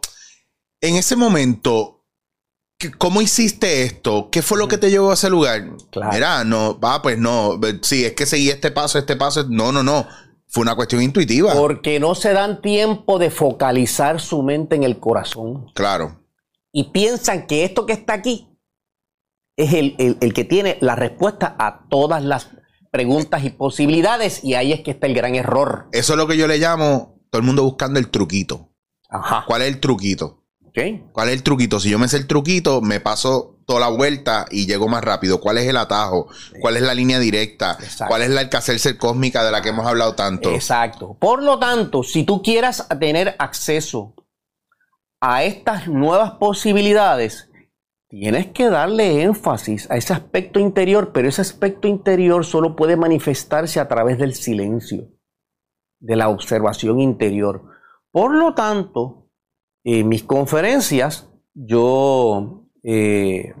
[0.80, 2.06] en ese momento,
[2.96, 4.30] ¿cómo hiciste esto?
[4.32, 5.68] ¿Qué fue lo que te llevó a ese lugar?
[5.90, 6.12] Claro.
[6.12, 9.82] Mira, no, va, pues no, sí, es que seguí este paso, este paso, no, no,
[9.82, 10.06] no.
[10.50, 11.52] Fue una cuestión intuitiva.
[11.52, 15.70] Porque no se dan tiempo de focalizar su mente en el corazón.
[15.74, 16.20] Claro.
[16.72, 18.48] Y piensan que esto que está aquí
[19.56, 22.50] es el, que tiene la respuesta a todas las
[22.90, 24.42] preguntas y posibilidades.
[24.42, 25.88] Y ahí es que está el gran error.
[25.92, 28.72] Eso es lo que yo le llamo todo el mundo buscando el truquito.
[29.08, 29.44] Ajá.
[29.46, 30.39] ¿Cuál es el truquito?
[31.12, 31.80] ¿Cuál es el truquito?
[31.80, 35.40] Si yo me sé el truquito, me paso toda la vuelta y llego más rápido.
[35.40, 36.28] ¿Cuál es el atajo?
[36.60, 37.78] ¿Cuál es la línea directa?
[38.08, 40.50] ¿Cuál es la ser cósmica de la que hemos hablado tanto?
[40.50, 41.16] Exacto.
[41.18, 44.14] Por lo tanto, si tú quieras tener acceso
[45.20, 47.48] a estas nuevas posibilidades,
[48.08, 53.78] tienes que darle énfasis a ese aspecto interior, pero ese aspecto interior solo puede manifestarse
[53.78, 55.08] a través del silencio,
[56.00, 57.62] de la observación interior.
[58.10, 59.29] Por lo tanto,
[59.84, 63.54] en mis conferencias yo eh,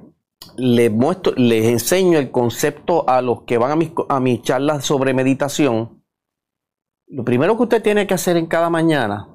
[0.56, 4.84] les muestro, les enseño el concepto a los que van a mis, a mis charlas
[4.84, 6.02] sobre meditación.
[7.06, 9.28] Lo primero que usted tiene que hacer en cada mañana,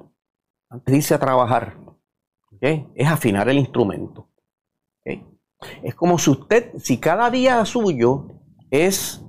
[0.68, 1.78] antes de irse a trabajar,
[2.60, 4.28] es afinar el instrumento.
[5.82, 8.28] Es como si usted, si cada día suyo
[8.70, 9.22] es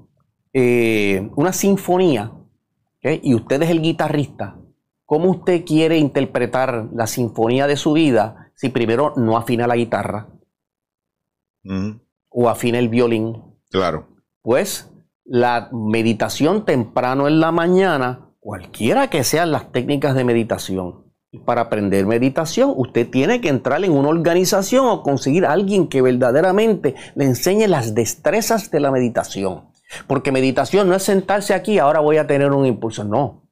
[0.53, 2.34] eh, una sinfonía,
[3.01, 4.60] y usted es el guitarrista,
[5.08, 10.28] ¿cómo usted quiere interpretar la sinfonía de su vida si primero no afina la guitarra?
[12.30, 13.41] O afina el violín.
[13.72, 14.08] Claro.
[14.43, 14.91] Pues
[15.24, 21.62] la meditación temprano en la mañana, cualquiera que sean las técnicas de meditación, y para
[21.62, 26.95] aprender meditación, usted tiene que entrar en una organización o conseguir a alguien que verdaderamente
[27.16, 29.66] le enseñe las destrezas de la meditación.
[30.05, 33.03] Porque meditación no es sentarse aquí, ahora voy a tener un impulso.
[33.03, 33.47] No.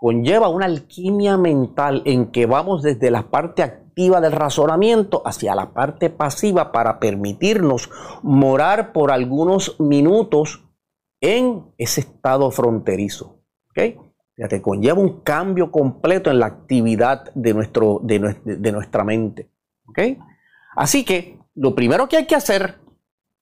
[0.00, 5.74] Conlleva una alquimia mental en que vamos desde la parte activa del razonamiento hacia la
[5.74, 7.90] parte pasiva para permitirnos
[8.22, 10.64] morar por algunos minutos
[11.20, 13.42] en ese estado fronterizo.
[13.70, 13.98] ¿okay?
[14.34, 19.50] Fíjate, conlleva un cambio completo en la actividad de, nuestro, de, nuestra mente.
[20.76, 22.78] Así que lo primero que hay que hacer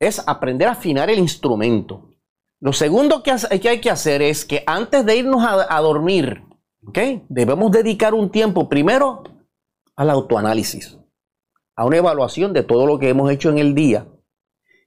[0.00, 2.08] es aprender a afinar el instrumento.
[2.60, 6.42] Lo segundo que, hay que hacer es que antes de irnos a, dormir,
[7.28, 9.24] debemos dedicar un tiempo primero
[9.96, 10.98] al autoanálisis,
[11.76, 14.06] a una evaluación de todo lo que hemos hecho en el día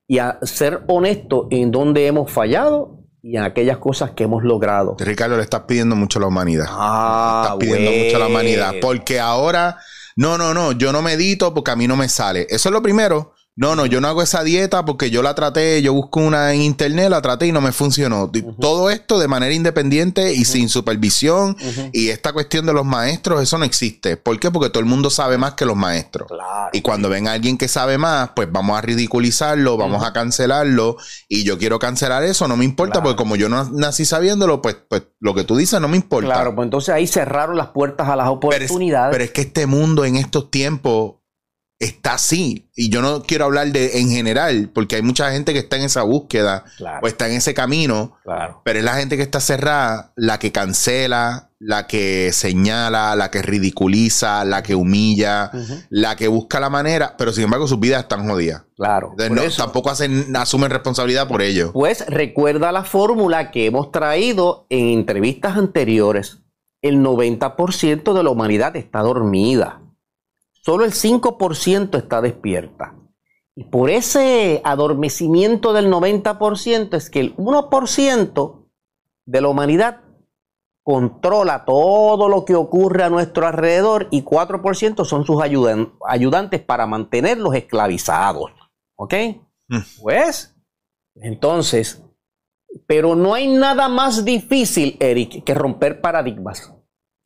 [0.07, 4.95] y a ser honesto en dónde hemos fallado y en aquellas cosas que hemos logrado.
[4.99, 6.65] Ricardo, le estás pidiendo mucho a la humanidad.
[6.69, 8.73] Ah, estás pidiendo mucho a la humanidad.
[8.81, 9.77] Porque ahora,
[10.15, 12.47] no, no, no, yo no medito porque a mí no me sale.
[12.49, 13.33] Eso es lo primero.
[13.61, 16.63] No, no, yo no hago esa dieta porque yo la traté, yo busco una en
[16.63, 18.31] internet, la traté y no me funcionó.
[18.59, 21.55] Todo esto de manera independiente y sin supervisión.
[21.93, 24.17] Y esta cuestión de los maestros, eso no existe.
[24.17, 24.49] ¿Por qué?
[24.49, 26.27] Porque todo el mundo sabe más que los maestros.
[26.73, 30.97] Y cuando ven a alguien que sabe más, pues vamos a ridiculizarlo, vamos a cancelarlo.
[31.29, 34.77] Y yo quiero cancelar eso, no me importa, porque como yo no nací sabiéndolo, pues,
[34.89, 36.33] pues lo que tú dices no me importa.
[36.33, 39.11] Claro, pues entonces ahí cerraron las puertas a las oportunidades.
[39.11, 41.20] pero es que este mundo en estos tiempos
[41.81, 42.69] está así.
[42.75, 45.83] Y yo no quiero hablar de en general, porque hay mucha gente que está en
[45.83, 46.63] esa búsqueda
[47.01, 48.17] o está en ese camino.
[48.63, 53.41] Pero es la gente que está cerrada, la que cancela, la que señala, la que
[53.41, 55.51] ridiculiza, la que humilla,
[55.89, 58.63] la que busca la manera, pero sin embargo sus vidas están jodidas.
[58.75, 59.13] Claro.
[59.57, 61.71] tampoco hacen, asumen responsabilidad por ello.
[61.73, 66.39] Pues recuerda la fórmula que hemos traído en entrevistas anteriores.
[66.83, 69.80] El 90% de la humanidad está dormida
[70.61, 72.95] solo el 5% está despierta.
[73.55, 78.69] Y por ese adormecimiento del 90% es que el 1%
[79.25, 80.01] de la humanidad
[80.83, 87.53] controla todo lo que ocurre a nuestro alrededor y 4% son sus ayudantes para mantenerlos
[87.55, 88.51] esclavizados.
[88.95, 89.13] ¿Ok?
[89.67, 89.79] Mm.
[90.01, 90.55] Pues,
[91.15, 92.03] entonces,
[92.87, 96.73] pero no hay nada más difícil, Eric, que romper paradigmas.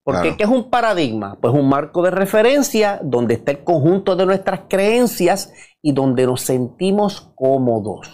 [0.05, 1.35] Porque ¿qué es un paradigma?
[1.41, 5.51] Pues un marco de referencia donde está el conjunto de nuestras creencias
[5.81, 8.07] y donde nos sentimos cómodos.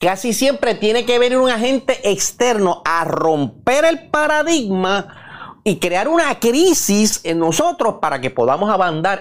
[0.00, 6.40] Casi siempre tiene que venir un agente externo a romper el paradigma y crear una
[6.40, 8.74] crisis en nosotros para que podamos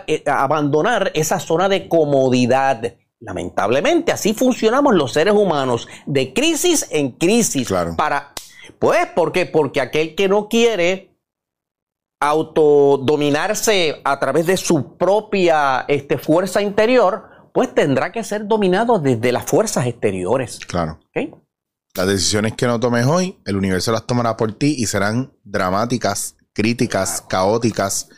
[0.08, 2.96] eh, abandonar esa zona de comodidad.
[3.20, 7.68] Lamentablemente, así funcionamos los seres humanos, de crisis en crisis.
[7.98, 8.32] Para,
[8.80, 9.46] pues, ¿por qué?
[9.46, 11.07] Porque aquel que no quiere
[12.20, 19.32] autodominarse a través de su propia este, fuerza interior, pues tendrá que ser dominado desde
[19.32, 20.60] las fuerzas exteriores.
[20.68, 21.00] Claro.
[21.96, 26.36] Las decisiones que no tomes hoy, el universo las tomará por ti y serán dramáticas,
[26.54, 28.10] críticas, caóticas,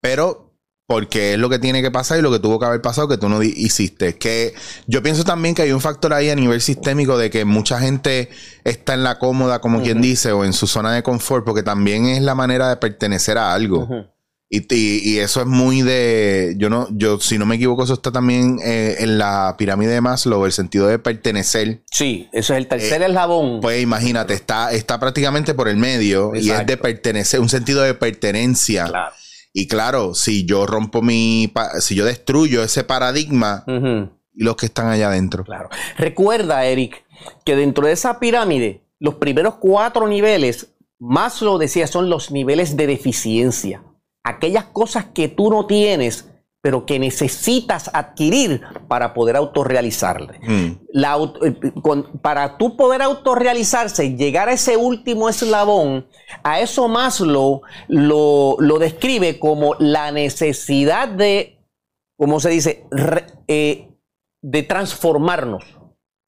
[0.00, 0.49] pero
[0.90, 3.16] porque es lo que tiene que pasar y lo que tuvo que haber pasado que
[3.16, 4.16] tú no hiciste.
[4.16, 4.54] Que
[4.88, 8.28] yo pienso también que hay un factor ahí a nivel sistémico de que mucha gente
[8.64, 12.06] está en la cómoda, como quien dice, o en su zona de confort, porque también
[12.06, 13.86] es la manera de pertenecer a algo.
[14.48, 18.58] y, eso es muy de, yo no, yo si no me equivoco, eso está también
[18.60, 21.84] eh, en la pirámide de Maslow, el sentido de pertenecer.
[21.92, 23.60] Sí, eso es el tercer eh, eslabón.
[23.60, 27.94] Pues imagínate, está, está prácticamente por el medio y es de pertenecer, un sentido de
[27.94, 28.86] pertenencia.
[28.86, 29.14] Claro.
[29.52, 34.88] Y claro, si yo rompo mi, si yo destruyo ese paradigma y los que están
[34.88, 35.44] allá adentro.
[35.44, 35.68] Claro.
[35.98, 37.04] Recuerda, Eric,
[37.44, 42.76] que dentro de esa pirámide, los primeros cuatro niveles, más lo decía, son los niveles
[42.76, 43.82] de deficiencia.
[44.22, 46.29] Aquellas cosas que tú no tienes
[46.62, 50.38] pero que necesitas adquirir para poder autorrealizarle.
[50.42, 50.66] Mm.
[51.42, 51.72] Eh,
[52.20, 56.06] para tú poder autorrealizarse, llegar a ese último eslabón,
[56.42, 61.58] a eso más lo, lo describe como la necesidad de,
[62.18, 62.84] ¿cómo se dice?,
[63.48, 63.88] eh,
[64.42, 65.64] de transformarnos.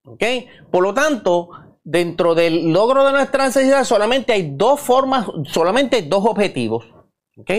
[0.05, 0.25] ¿Ok?
[0.71, 1.51] Por lo tanto,
[1.85, 6.87] dentro del logro de nuestra necesidad solamente hay dos formas, solamente dos objetivos.
[7.37, 7.51] ¿Ok?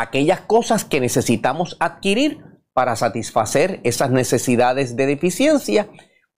[0.00, 2.40] Aquellas cosas que necesitamos adquirir
[2.72, 5.88] para satisfacer esas necesidades de deficiencia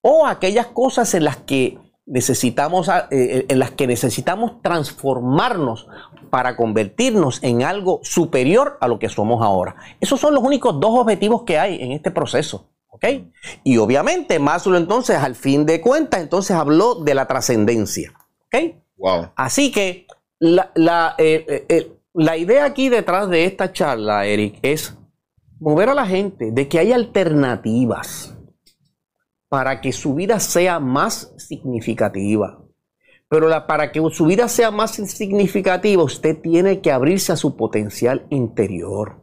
[0.00, 5.86] o aquellas cosas en las que necesitamos, eh, en las que necesitamos transformarnos
[6.30, 9.76] para convertirnos en algo superior a lo que somos ahora.
[10.00, 12.70] Esos son los únicos dos objetivos que hay en este proceso.
[12.88, 13.04] ¿Ok?
[13.62, 18.14] Y obviamente Maslow entonces, al fin de cuentas, entonces habló de la trascendencia.
[18.46, 18.76] ¿Ok?
[18.96, 19.32] Wow.
[19.36, 20.06] Así que
[20.38, 24.96] la, la, eh, eh, la idea aquí detrás de esta charla, Eric, es
[25.58, 28.36] mover a la gente de que hay alternativas
[29.48, 32.62] para que su vida sea más significativa.
[33.28, 37.56] Pero la, para que su vida sea más significativa, usted tiene que abrirse a su
[37.56, 39.22] potencial interior.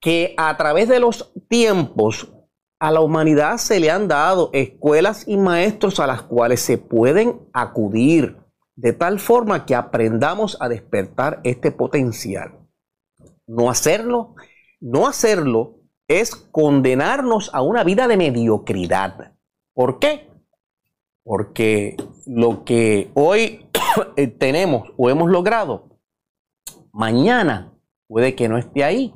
[0.00, 2.32] Que a través de los tiempos
[2.78, 7.40] a la humanidad se le han dado escuelas y maestros a las cuales se pueden
[7.52, 8.38] acudir
[8.80, 12.58] de tal forma que aprendamos a despertar este potencial.
[13.46, 14.34] No hacerlo
[14.80, 15.76] no hacerlo
[16.08, 19.34] es condenarnos a una vida de mediocridad.
[19.74, 20.28] ¿Por qué?
[21.22, 23.66] Porque lo que hoy
[24.38, 25.98] tenemos o hemos logrado,
[26.92, 27.74] mañana
[28.08, 29.14] puede que no esté ahí.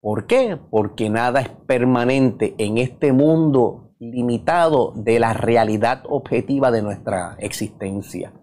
[0.00, 0.58] ¿Por qué?
[0.70, 8.34] Porque nada es permanente en este mundo limitado de la realidad objetiva de nuestra existencia.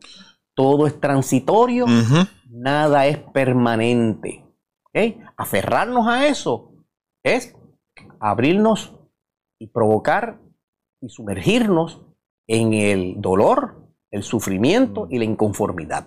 [0.56, 1.86] Todo es transitorio,
[2.50, 4.46] nada es permanente.
[5.38, 6.74] Aferrarnos a eso
[7.24, 7.56] es
[8.20, 8.94] abrirnos
[9.60, 10.40] y provocar
[11.02, 12.02] y sumergirnos
[12.48, 16.06] en el dolor, el sufrimiento y la inconformidad.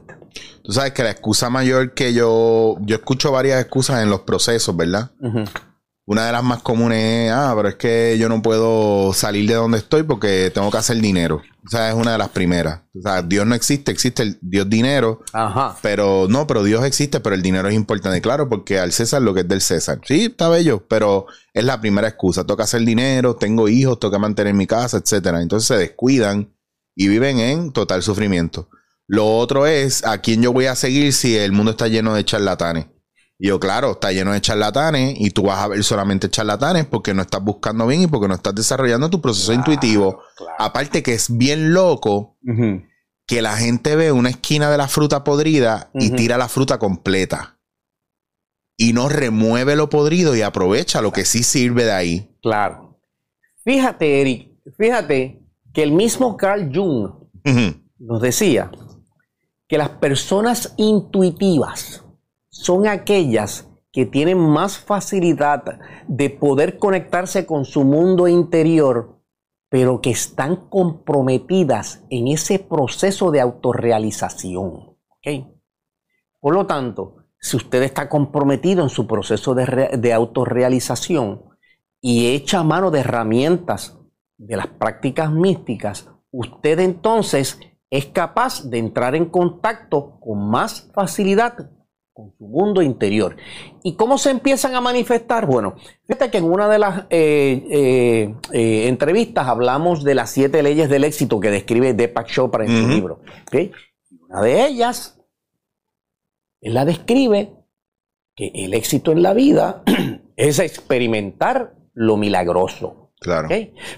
[0.62, 4.76] Tú sabes que la excusa mayor que yo, yo escucho varias excusas en los procesos,
[4.76, 5.10] ¿verdad?
[6.06, 9.54] Una de las más comunes es, ah, pero es que yo no puedo salir de
[9.54, 11.40] donde estoy porque tengo que hacer dinero.
[11.64, 12.80] O sea, es una de las primeras.
[12.94, 15.22] O sea, Dios no existe, existe el Dios dinero.
[15.32, 15.78] Ajá.
[15.80, 18.20] Pero no, pero Dios existe, pero el dinero es importante.
[18.20, 19.98] Claro, porque al César lo que es del César.
[20.04, 22.44] Sí, está bello, pero es la primera excusa.
[22.44, 25.40] Toca hacer dinero, tengo hijos, toca mantener mi casa, etcétera.
[25.40, 26.54] Entonces se descuidan
[26.94, 28.68] y viven en total sufrimiento.
[29.06, 32.24] Lo otro es a quién yo voy a seguir si el mundo está lleno de
[32.24, 32.86] charlatanes.
[33.38, 37.14] Y yo, claro, está lleno de charlatanes y tú vas a ver solamente charlatanes porque
[37.14, 40.20] no estás buscando bien y porque no estás desarrollando tu proceso intuitivo.
[40.58, 42.38] Aparte que es bien loco
[43.26, 47.58] que la gente ve una esquina de la fruta podrida y tira la fruta completa.
[48.76, 52.36] Y no remueve lo podrido y aprovecha lo que sí sirve de ahí.
[52.42, 53.00] Claro.
[53.64, 57.10] Fíjate, Eric, fíjate que el mismo Carl Jung
[57.98, 58.70] nos decía
[59.66, 62.03] que las personas intuitivas,
[62.64, 69.20] son aquellas que tienen más facilidad de poder conectarse con su mundo interior,
[69.68, 74.96] pero que están comprometidas en ese proceso de autorrealización.
[76.40, 81.42] Por lo tanto, si usted está comprometido en su proceso de, de autorrealización
[82.00, 83.98] y echa mano de herramientas
[84.38, 87.60] de las prácticas místicas, usted entonces
[87.90, 91.70] es capaz de entrar en contacto con más facilidad
[92.14, 93.36] con su mundo interior.
[93.82, 95.46] ¿Y cómo se empiezan a manifestar?
[95.46, 95.74] Bueno,
[96.06, 100.88] fíjate que en una de las eh, eh, eh, entrevistas hablamos de las siete leyes
[100.88, 103.20] del éxito que describe Deepak Chopra en su libro.
[104.28, 105.20] Una de ellas,
[106.60, 107.52] él la describe
[108.36, 109.82] que el éxito en la vida
[110.36, 113.12] es experimentar lo milagroso.
[113.18, 113.48] Claro.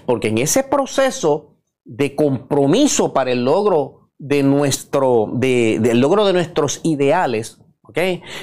[0.07, 6.79] Porque en ese proceso de compromiso para el logro de nuestro, del logro de nuestros
[6.83, 7.59] ideales,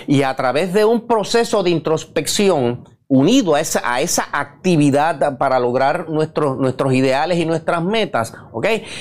[0.06, 5.58] y a través de un proceso de introspección unido a esa, a esa actividad para
[5.60, 8.34] lograr nuestros, nuestros ideales y nuestras metas,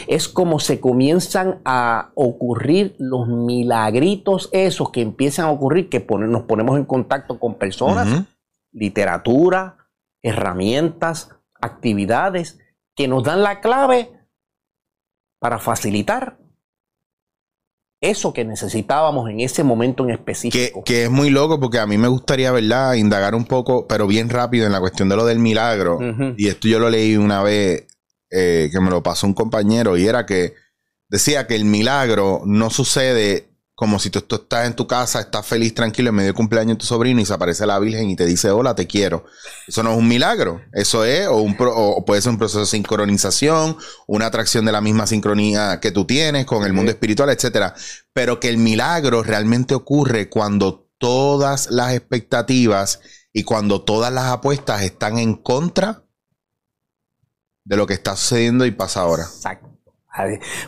[0.07, 6.43] Es como se comienzan a ocurrir los milagritos esos que empiezan a ocurrir, que nos
[6.43, 8.25] ponemos en contacto con personas,
[8.71, 9.77] literatura,
[10.21, 11.29] herramientas,
[11.61, 12.59] actividades
[12.95, 14.11] que nos dan la clave
[15.39, 16.37] para facilitar
[18.03, 20.83] eso que necesitábamos en ese momento en específico.
[20.83, 24.29] Que, es muy loco porque a mí me gustaría, ¿verdad?, indagar un poco, pero bien
[24.29, 25.99] rápido en la cuestión de lo del milagro.
[26.37, 27.87] Y esto yo lo leí una vez
[28.29, 30.53] eh, que me lo pasó un compañero y era que
[31.07, 35.73] decía que el milagro no sucede como si tú, estás en tu casa, estás feliz,
[35.73, 38.25] tranquilo, en medio de cumpleaños de tu sobrino y se aparece la Virgen y te
[38.25, 39.25] dice, hola, te quiero.
[39.67, 40.61] Eso no es un milagro.
[40.73, 44.81] Eso es, o, un o puede ser un proceso de sincronización, una atracción de la
[44.81, 47.73] misma sincronía que tú tienes con el mundo espiritual, etcétera.
[48.13, 52.99] Pero que el milagro realmente ocurre cuando todas las expectativas
[53.33, 56.03] y cuando todas las apuestas están en contra
[57.65, 59.23] de lo que está sucediendo y pasa ahora.
[59.23, 59.73] Exacto.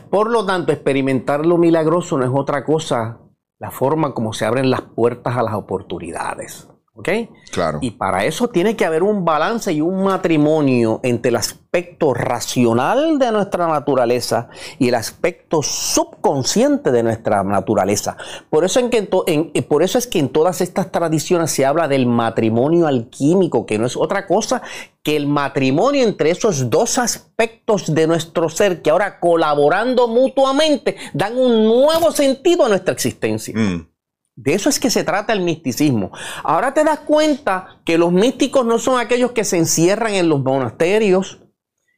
[0.09, 3.19] Por lo tanto, experimentar lo milagroso no es otra cosa
[3.57, 6.69] la forma como se abren las puertas a las oportunidades.
[6.97, 7.09] ¿Ok?
[7.51, 7.79] Claro.
[7.81, 13.19] Y para eso tiene que haber un balance y un matrimonio entre el aspecto racional
[13.19, 14.47] de nuestra naturaleza
[14.79, 18.15] y el aspecto subconsciente de nuestra naturaleza.
[18.49, 21.89] Por eso, en que en, por eso es que en todas estas tradiciones se habla
[21.89, 24.61] del matrimonio alquímico, que no es otra cosa
[25.03, 31.37] que el matrimonio entre esos dos aspectos de nuestro ser que ahora colaborando mutuamente dan
[31.37, 33.53] un nuevo sentido a nuestra existencia.
[33.53, 33.94] Mm.
[34.35, 36.11] De eso es que se trata el misticismo.
[36.43, 40.43] Ahora te das cuenta que los místicos no son aquellos que se encierran en los
[40.43, 41.39] monasterios,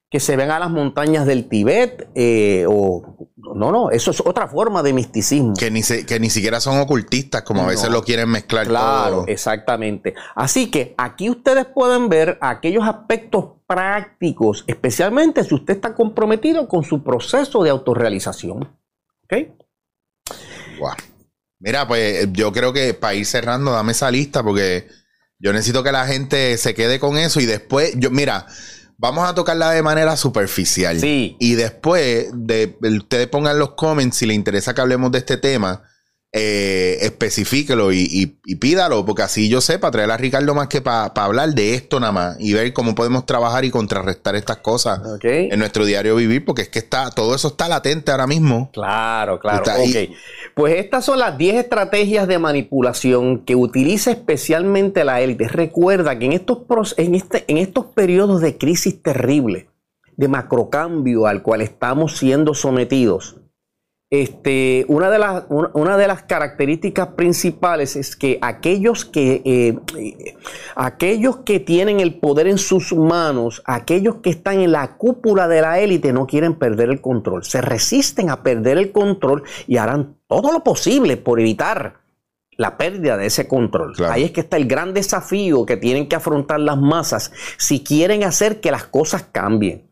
[0.09, 3.17] que se ven a las montañas del Tíbet, eh, o
[3.55, 5.53] no, no, eso es otra forma de misticismo.
[5.57, 8.67] Que ni, que ni siquiera son ocultistas, como a veces lo quieren mezclar.
[8.67, 10.13] Claro, exactamente.
[10.35, 16.83] Así que aquí ustedes pueden ver aquellos aspectos prácticos, especialmente si usted está comprometido con
[16.83, 18.63] su proceso de autorrealización.
[19.23, 19.33] ¿Ok?
[20.79, 21.16] Wow.
[21.59, 24.87] Mira, pues yo creo que para ir cerrando, dame esa lista porque
[25.39, 28.45] yo necesito que la gente se quede con eso y después, yo, mira,
[28.97, 30.99] vamos a tocarla de manera superficial.
[30.99, 31.35] Sí.
[31.39, 35.83] Y después, de, ustedes pongan los comments si les interesa que hablemos de este tema
[36.39, 41.11] eh, especifíquelo y, pídalo, porque así yo sé, para traer a Ricardo más que para
[41.15, 45.57] hablar de esto nada más y ver cómo podemos trabajar y contrarrestar estas cosas en
[45.59, 48.69] nuestro diario vivir, porque es que está, todo eso está latente ahora mismo.
[48.71, 49.63] Claro, claro.
[50.53, 55.47] Pues estas son las 10 estrategias de manipulación que utiliza especialmente la élite.
[55.47, 56.59] Recuerda que en estos,
[56.97, 59.69] en, este, en estos periodos de crisis terrible,
[60.15, 63.37] de macrocambio al cual estamos siendo sometidos,
[64.09, 70.35] este, una, de las, una, de las características principales es que aquellos que, eh,
[70.75, 75.61] aquellos que tienen el poder en sus manos, aquellos que están en la cúpula de
[75.61, 77.43] la élite, no quieren perder el control.
[77.43, 81.99] Se resisten a perder el control y harán todo lo posible por evitar
[82.51, 83.93] la pérdida de ese control.
[84.09, 88.23] Ahí es que está el gran desafío que tienen que afrontar las masas si quieren
[88.23, 89.91] hacer que las cosas cambien.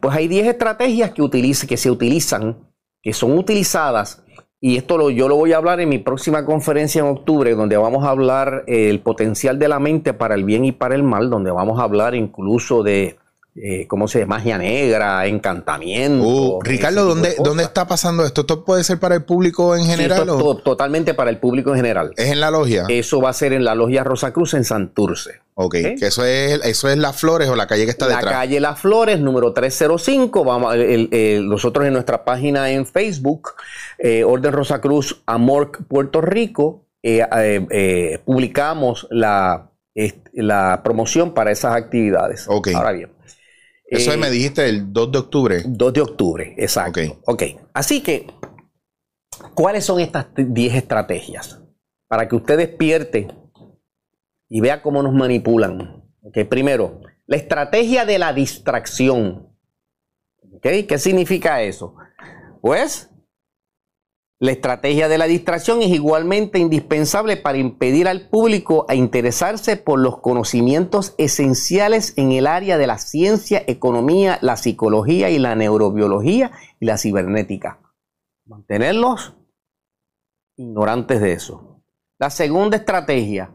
[0.00, 2.69] Pues hay 10 estrategias que, que se utilizan
[3.02, 4.22] que son utilizadas,
[4.60, 7.78] y esto lo, yo lo voy a hablar en mi próxima conferencia en octubre, donde
[7.78, 11.02] vamos a hablar eh, el potencial de la mente para el bien y para el
[11.02, 13.16] mal, donde vamos a hablar incluso de,
[13.56, 14.36] eh, ¿cómo se llama?
[14.36, 16.26] Magia negra, encantamiento.
[16.26, 18.42] Uh, Ricardo, ¿dónde, ¿dónde está pasando esto?
[18.42, 20.26] ¿Esto puede ser para el público en general?
[20.62, 22.12] totalmente para el público en general.
[22.16, 22.84] ¿Es en la logia?
[22.88, 25.39] Eso va a ser en la logia Rosa Cruz en Santurce.
[25.62, 28.24] Ok, que eso es, eso es Las Flores o la calle que está detrás.
[28.24, 30.42] La calle Las Flores, número 305.
[30.42, 30.74] Vamos,
[31.42, 33.50] nosotros en nuestra página en Facebook,
[33.98, 39.70] eh, Orden Rosa Cruz, Amor Puerto Rico, eh, publicamos la,
[40.32, 42.46] la promoción para esas actividades.
[42.48, 42.68] Ok.
[42.74, 43.12] Ahora bien.
[43.84, 45.62] Eso me dijiste el 2 de octubre.
[45.66, 47.20] 2 de octubre, exacto.
[47.26, 47.42] Ok.
[47.74, 48.28] Así que,
[49.52, 51.60] ¿cuáles son estas 10 estrategias?
[52.08, 53.28] Para que usted despierte
[54.50, 56.04] y vea cómo nos manipulan.
[56.22, 56.44] Okay.
[56.44, 59.48] Primero, la estrategia de la distracción.
[60.56, 60.82] Okay.
[60.84, 61.94] ¿Qué significa eso?
[62.60, 63.10] Pues
[64.42, 70.00] la estrategia de la distracción es igualmente indispensable para impedir al público a interesarse por
[70.00, 76.52] los conocimientos esenciales en el área de la ciencia, economía, la psicología y la neurobiología
[76.80, 77.80] y la cibernética.
[78.46, 79.34] Mantenerlos
[80.56, 81.82] ignorantes de eso.
[82.18, 83.52] La segunda estrategia,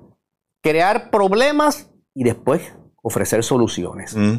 [0.65, 2.73] crear problemas y después
[3.03, 4.15] ofrecer soluciones.
[4.15, 4.37] Mm.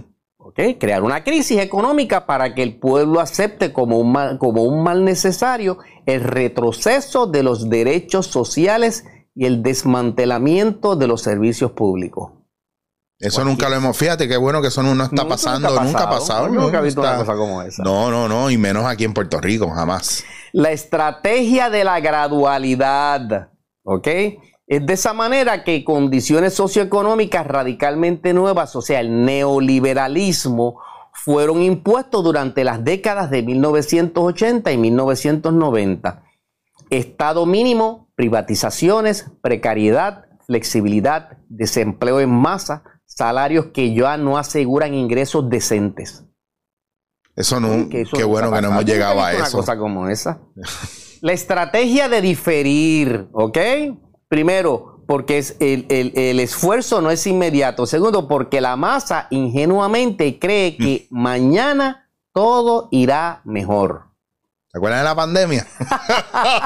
[0.81, 5.05] Crear una crisis económica para que el pueblo acepte como un, mal, como un mal
[5.05, 9.05] necesario el retroceso de los derechos sociales
[9.37, 12.33] y el desmantelamiento de los servicios públicos.
[13.19, 16.49] Eso nunca lo hemos, fíjate qué bueno que eso no está pasando, nunca ha pasado.
[16.49, 17.85] Nunca, ha visto una cosa como esa.
[17.85, 20.25] No, no, no, y menos aquí en Puerto Rico, jamás.
[20.53, 23.51] La estrategia de la gradualidad,
[23.85, 24.09] ¿ok?
[24.67, 30.81] Es de esa manera que condiciones socioeconómicas radicalmente nuevas, o sea, el neoliberalismo,
[31.13, 36.25] fueron impuestos durante las décadas de 1980 y 1990.
[36.91, 46.25] Estado mínimo, privatizaciones, precariedad, flexibilidad, desempleo en masa, salarios que ya no aseguran ingresos decentes.
[47.35, 49.43] Eso no, qué bueno que no hemos llegado a eso.
[49.43, 50.41] Una cosa como esa.
[51.23, 53.59] La estrategia de diferir, ¿ok?
[54.29, 57.87] Primero, porque es el, esfuerzo no es inmediato.
[57.87, 61.21] Segundo, porque la masa ingenuamente cree que mm.
[61.21, 64.07] mañana todo irá mejor.
[64.71, 65.67] ¿Se acuerdan de la pandemia?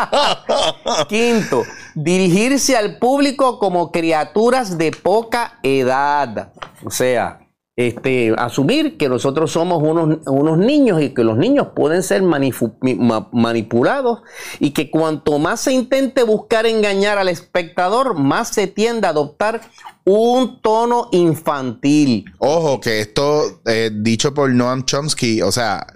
[1.08, 1.62] Quinto,
[1.94, 6.52] dirigirse al público como criaturas de poca edad.
[6.84, 7.46] O sea,
[7.86, 14.20] este, asumir que nosotros somos unos, unos, niños y que los niños pueden ser manipulados
[14.58, 19.62] y que cuanto más se intente buscar engañar al espectador, más se tiende a adoptar
[20.04, 22.24] un tono infantil.
[22.38, 25.86] Ojo, que esto eh, dicho por Noam Chomsky, o sea,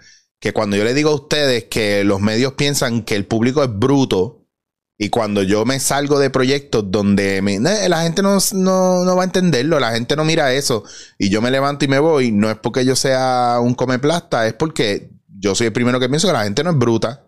[0.40, 3.70] que cuando yo le digo a ustedes que los medios piensan que el público es
[3.70, 4.43] bruto,
[5.04, 7.42] y cuando yo me salgo de proyectos donde
[7.88, 8.38] la gente no,
[9.16, 10.82] va a entenderlo, la gente no mira eso,
[11.18, 14.46] y yo me levanto y me voy, no es porque yo sea un come plasta,
[14.46, 17.26] es porque yo soy el primero que pienso que la gente no es bruta.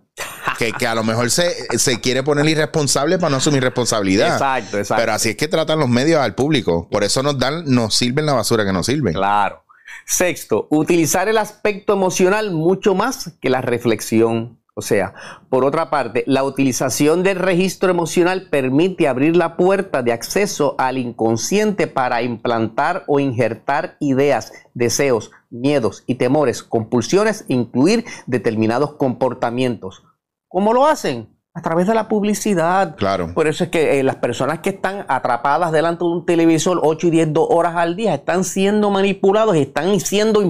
[0.59, 4.33] Que, que, a lo mejor se, se, quiere poner irresponsable para no asumir responsabilidad.
[4.33, 5.03] Exacto, exacto.
[5.03, 6.89] Pero así es que tratan los medios al público.
[6.91, 9.13] Por eso nos dan, nos sirven la basura que nos sirven.
[9.13, 9.63] Claro.
[10.07, 14.59] Sexto, utilizar el aspecto emocional mucho más que la reflexión.
[14.79, 15.15] O sea,
[15.49, 20.99] por otra parte, la utilización del registro emocional permite abrir la puerta de acceso al
[20.99, 30.05] inconsciente para implantar o injertar ideas, deseos, miedos y temores, compulsiones, incluir determinados comportamientos.
[30.47, 31.35] ¿Cómo lo hacen?
[31.55, 32.97] A través de la publicidad.
[32.97, 33.33] Claro.
[33.33, 37.07] Por eso es que eh, las personas que están atrapadas delante de un televisor 8
[37.07, 40.43] y 10 horas al día están siendo manipulados y están siendo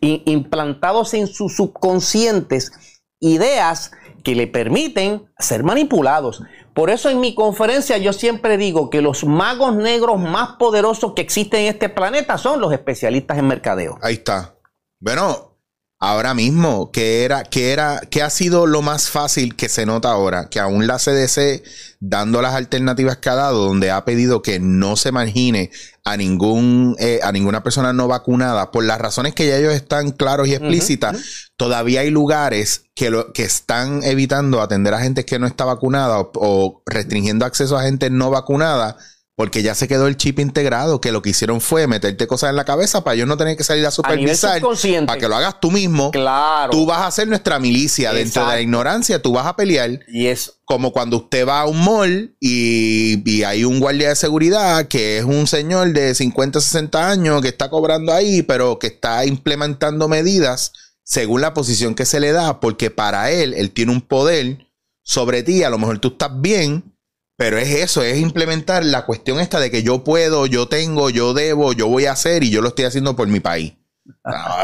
[0.00, 2.93] implantados en sus subconscientes
[3.24, 3.92] ideas
[4.22, 6.42] que le permiten ser manipulados.
[6.74, 11.22] Por eso en mi conferencia yo siempre digo que los magos negros más poderosos que
[11.22, 13.98] existen en este planeta son los especialistas en mercadeo.
[14.02, 14.56] Ahí está.
[14.98, 15.54] Bueno,
[16.00, 20.10] ahora mismo, ¿qué era, qué era, qué ha sido lo más fácil que se nota
[20.10, 20.48] ahora?
[20.48, 21.62] Que aún la CDC,
[22.00, 25.70] dando las alternativas que ha dado, donde ha pedido que no se margine
[26.04, 30.10] a ningún, eh, a ninguna persona no vacunada, por las razones que ya ellos están
[30.10, 35.38] claros y explícitas, todavía hay lugares que lo, que están evitando atender a gente que
[35.38, 38.96] no está vacunada o restringiendo acceso a gente no vacunada
[39.36, 42.56] porque ya se quedó el chip integrado, que lo que hicieron fue meterte cosas en
[42.56, 44.62] la cabeza para ellos no tener que salir a supervisar.
[45.06, 46.12] para que lo hagas tú mismo.
[46.12, 46.70] Claro.
[46.70, 48.12] Tú vas a ser nuestra milicia.
[48.12, 49.98] Dentro de la ignorancia, tú vas a pelear.
[50.06, 50.52] Y es.
[50.64, 55.18] Como cuando usted va a un mall y, y, hay un guardia de seguridad que
[55.18, 60.08] es un señor de 50, 60 años que está cobrando ahí, pero que está implementando
[60.08, 60.72] medidas
[61.04, 64.66] según la posición que se le da, porque para él, él tiene un poder
[65.02, 65.62] sobre ti.
[65.62, 66.94] A lo mejor tú estás bien
[67.36, 71.34] pero es eso, es implementar la cuestión esta de que yo puedo, yo tengo, yo
[71.34, 73.74] debo, yo voy a hacer y yo lo estoy haciendo por mi país.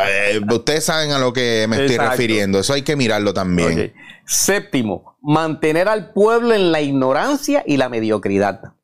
[0.09, 2.61] Eh, ustedes saben a lo que me estoy refiriendo.
[2.61, 3.93] Eso hay que mirarlo también.
[4.25, 8.75] Séptimo, mantener al pueblo en la ignorancia y la mediocridad.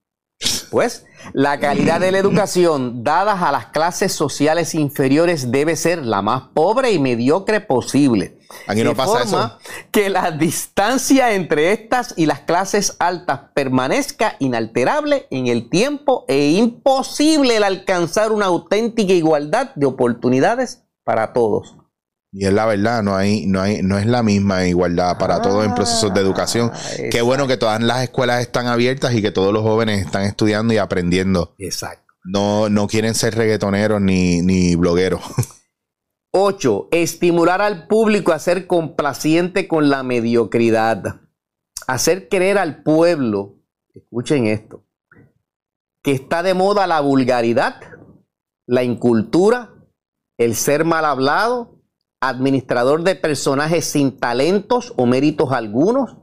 [0.70, 6.22] Pues la calidad de la educación dadas a las clases sociales inferiores debe ser la
[6.22, 8.38] más pobre y mediocre posible.
[8.66, 9.58] Aquí no pasa forma
[9.90, 16.50] que la distancia entre estas y las clases altas permanezca inalterable en el tiempo e
[16.50, 21.76] imposible el alcanzar una auténtica igualdad de oportunidades para todos.
[22.32, 25.64] Y es la verdad, no hay, no hay, no es la misma igualdad para todos
[25.64, 26.70] en procesos de educación.
[26.74, 26.78] Ah,
[27.10, 30.74] Qué bueno que todas las escuelas están abiertas y que todos los jóvenes están estudiando
[30.74, 31.54] y aprendiendo.
[31.58, 32.14] Exacto.
[32.24, 35.22] No, no quieren ser reggaetoneros ni, ni blogueros.
[36.38, 36.88] 8.
[36.90, 41.22] Estimular al público a ser complaciente con la mediocridad.
[41.86, 43.54] Hacer creer al pueblo,
[43.94, 44.84] escuchen esto,
[46.02, 47.80] que está de moda la vulgaridad,
[48.66, 49.72] la incultura,
[50.36, 51.75] el ser mal hablado,
[52.20, 56.16] administrador de personajes sin talentos o méritos algunos,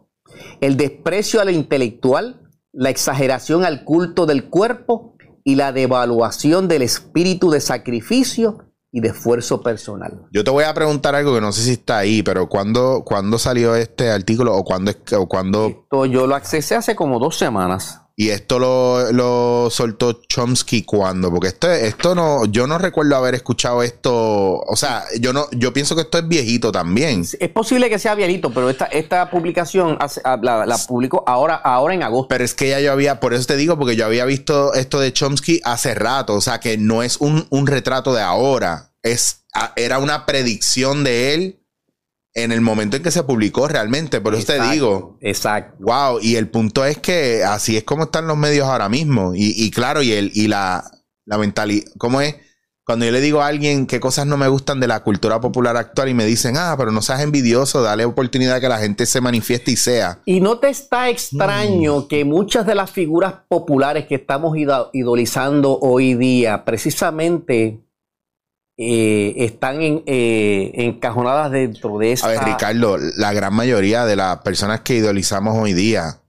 [0.61, 6.81] el desprecio a lo intelectual, la exageración al culto del cuerpo y la devaluación del
[6.81, 10.27] espíritu de sacrificio y de esfuerzo personal.
[10.31, 13.39] Yo te voy a preguntar algo que no sé si está ahí, pero ¿cuándo, ¿cuándo
[13.39, 15.67] salió este artículo o cuándo, o cuándo...
[15.67, 18.02] Esto yo lo accesé hace como dos semanas.
[18.15, 23.33] Y esto lo, lo, soltó Chomsky cuando, porque esto, esto no, yo no recuerdo haber
[23.33, 27.25] escuchado esto, o sea, yo no, yo pienso que esto es viejito también.
[27.39, 32.03] Es posible que sea viejito, pero esta, esta publicación ah, la, publicó ahora, ahora en
[32.03, 32.27] agosto.
[32.27, 34.99] Pero es que ya yo había, por eso te digo, porque yo había visto esto
[34.99, 39.45] de Chomsky hace rato, o sea, que no es un, un retrato de ahora, es,
[39.55, 41.62] ah, era una predicción de él
[42.35, 44.21] en el momento en que se publicó realmente.
[44.21, 45.17] Por eso te digo.
[45.21, 45.77] Exacto.
[45.79, 46.19] Wow.
[46.21, 49.35] Y el punto es que así es como están los medios ahora mismo.
[49.35, 50.89] Y, y claro, y, el, y la,
[51.25, 51.85] la mentalidad.
[51.97, 52.35] ¿Cómo es?
[52.85, 55.77] Cuando yo le digo a alguien qué cosas no me gustan de la cultura popular
[55.77, 59.21] actual y me dicen, ah, pero no seas envidioso, dale oportunidad que la gente se
[59.21, 60.19] manifieste y sea.
[60.25, 62.07] Y no te está extraño mm.
[62.09, 64.57] que muchas de las figuras populares que estamos
[64.91, 67.79] idolizando hoy día, precisamente
[68.77, 72.27] eh, están eh, encajonadas dentro de esa.
[72.27, 76.23] A ver, Ricardo, la gran mayoría de las personas que idolizamos hoy día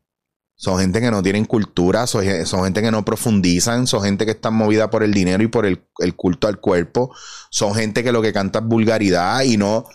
[0.56, 4.50] son gente que no tienen cultura, son, gente que no profundizan, son gente que está
[4.50, 5.82] movida por el dinero y por el,
[6.16, 7.14] culto al cuerpo,
[7.50, 9.86] son gente que lo que canta es vulgaridad y no...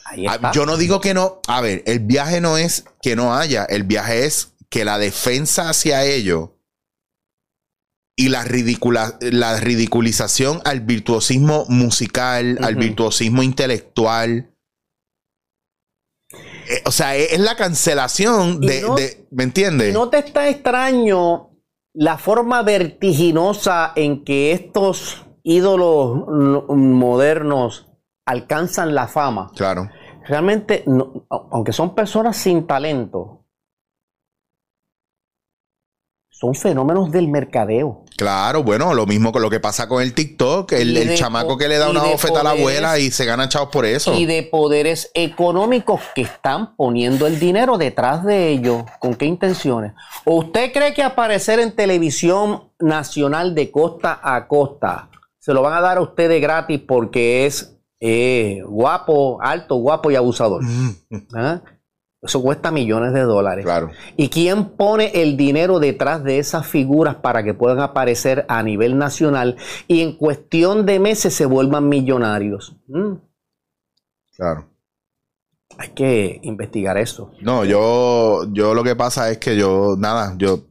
[0.53, 3.83] Yo no digo que no, a ver, el viaje no es que no haya, el
[3.83, 6.58] viaje es que la defensa hacia ello
[8.19, 8.43] y la,
[9.21, 14.51] la ridiculización al virtuosismo musical, al virtuosismo intelectual,
[16.69, 19.93] eh, o sea, es, la cancelación de, ¿me entiendes?
[19.93, 21.51] ¿No te está extraño
[21.93, 26.27] la forma vertiginosa en que estos ídolos
[26.67, 27.87] modernos
[28.25, 29.49] alcanzan la fama?
[29.55, 29.89] Claro.
[30.27, 30.83] Realmente,
[31.29, 33.45] aunque son personas sin talento,
[36.29, 38.03] son fenómenos del mercadeo.
[38.19, 41.77] Claro, bueno, lo mismo con lo que pasa con el TikTok, el, chamaco que le
[41.77, 44.13] da una bofeta a la abuela y se gana chavos por eso.
[44.13, 48.83] Y de poderes económicos que están poniendo el dinero detrás de ellos.
[48.99, 49.93] ¿Con qué intenciones?
[50.25, 55.07] ¿O usted cree que aparecer en televisión nacional de costa a costa
[55.39, 60.11] se lo van a dar a usted de gratis porque es eh, guapo, alto, guapo
[60.11, 60.61] y abusador?
[60.61, 60.89] Mm.
[61.35, 61.61] ¿Ah?
[62.21, 63.63] Eso cuesta millones de dólares.
[63.63, 63.91] Claro.
[64.17, 68.97] ¿Y quién pone el dinero detrás de esas figuras para que puedan aparecer a nivel
[68.97, 69.55] nacional
[69.87, 72.75] y en cuestión de meses se vuelvan millonarios?
[72.87, 73.13] Mm.
[74.35, 74.67] Claro.
[75.77, 77.31] Hay que investigar eso.
[77.41, 80.68] No, yo, yo lo que pasa es que yo, nada, yo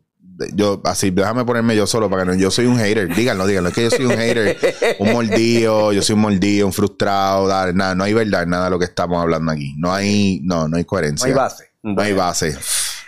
[0.55, 3.71] yo, así, déjame ponerme yo solo para que no, yo soy un hater, díganlo, díganlo,
[3.71, 4.57] es que yo soy un hater,
[4.99, 8.79] un mordido, yo soy un mordido, un frustrado, nada, no hay verdad, nada de lo
[8.79, 11.27] que estamos hablando aquí, no hay, no, no hay coherencia.
[11.27, 11.65] No hay base.
[11.83, 12.59] No hay base.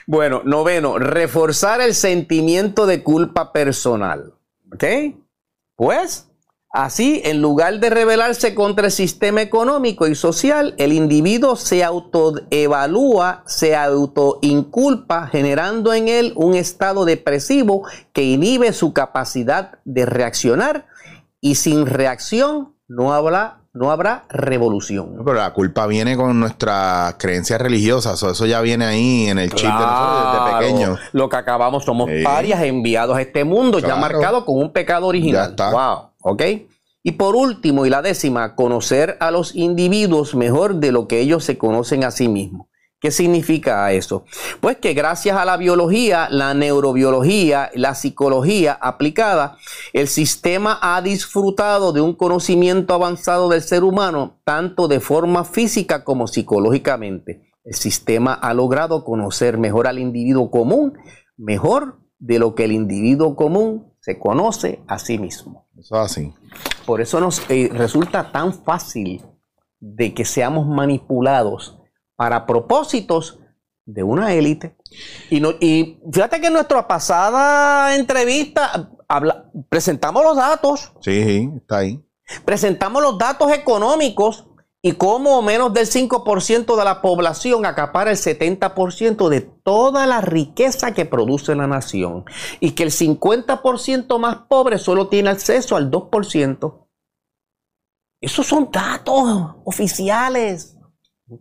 [0.07, 4.35] Bueno, noveno, reforzar el sentimiento de culpa personal.
[4.73, 4.85] ¿Ok?
[5.77, 6.30] Pues
[6.73, 13.43] Así, en lugar de rebelarse contra el sistema económico y social, el individuo se autoevalúa,
[13.45, 17.83] se autoinculpa, generando en él un estado depresivo
[18.13, 20.87] que inhibe su capacidad de reaccionar
[21.41, 25.23] y sin reacción no habrá no habrá revolución.
[25.25, 29.69] Pero la culpa viene con nuestras creencias religiosas, eso ya viene ahí en el chip
[29.69, 30.99] de nosotros desde pequeño.
[31.13, 35.47] Lo que acabamos somos parias enviados a este mundo, ya marcado con un pecado original.
[35.47, 35.71] Ya está.
[35.71, 36.10] Wow.
[36.23, 36.43] ¿Ok?
[37.03, 41.45] Y por último, y la décima, conocer a los individuos mejor de lo que ellos
[41.45, 42.67] se conocen a sí mismos.
[43.01, 44.27] ¿Qué significa eso?
[44.61, 49.57] Pues que gracias a la biología, la neurobiología, la psicología aplicada,
[49.95, 56.05] el sistema ha disfrutado de un conocimiento avanzado del ser humano, tanto de forma física
[56.05, 57.51] como psicológicamente.
[57.65, 60.99] El sistema ha logrado conocer mejor al individuo común,
[61.39, 65.69] mejor de lo que el individuo común se conoce a sí mismo.
[65.79, 66.33] Eso así.
[66.87, 69.25] Por eso nos eh, resulta tan fácil
[69.79, 71.79] de que seamos manipulados
[72.17, 73.39] para propósitos
[73.85, 74.77] de una élite.
[75.31, 78.91] Y, no, y fíjate que en nuestra pasada entrevista
[79.69, 80.93] presentamos los datos.
[81.01, 82.05] Sí, está ahí.
[82.45, 84.47] Presentamos los datos económicos
[84.83, 90.95] y cómo menos del 5% de la población acapara el 70% de toda la riqueza
[90.95, 92.25] que produce la nación
[92.61, 96.87] y que el 50% más pobre solo tiene acceso al 2%.
[98.23, 100.80] Esos son datos oficiales.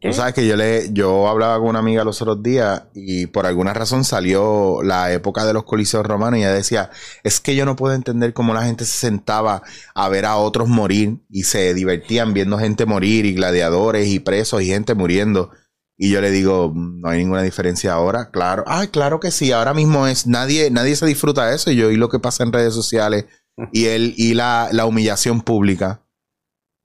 [0.02, 3.48] Tú sabes que yo le, yo hablaba con una amiga los otros días y por
[3.48, 6.92] alguna razón salió la época de los coliseos romanos y ella decía,
[7.24, 9.64] es que yo no puedo entender cómo la gente se sentaba
[9.96, 14.62] a ver a otros morir y se divertían viendo gente morir y gladiadores y presos
[14.62, 15.50] y gente muriendo.
[15.98, 18.64] Y yo le digo, no hay ninguna diferencia ahora, claro.
[18.68, 21.88] Ay, claro que sí, ahora mismo es, nadie, nadie se disfruta de eso y yo
[21.88, 23.26] oí lo que pasa en redes sociales
[23.74, 26.02] y él y la, la humillación pública.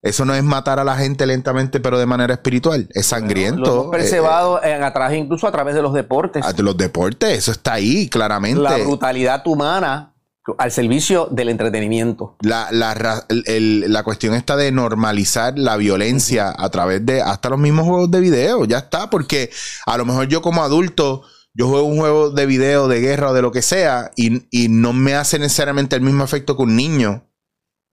[0.04, 2.86] Eso no es matar a la gente lentamente, pero de manera espiritual.
[2.90, 3.84] Es sangriento.
[3.84, 6.44] lo percebado eh, eh, incluso a través de los deportes.
[6.54, 8.60] De los deportes, eso está ahí, claramente.
[8.60, 10.12] La brutalidad humana
[10.58, 12.36] al servicio del entretenimiento.
[12.42, 17.86] La, la, la, cuestión está de normalizar la violencia a través de hasta los mismos
[17.86, 18.66] juegos de video.
[18.66, 19.50] Ya está, porque
[19.86, 21.22] a lo mejor yo como adulto,
[21.54, 24.68] yo juego un juego de video de guerra o de lo que sea y, y
[24.68, 27.24] no me hace necesariamente el mismo efecto que un niño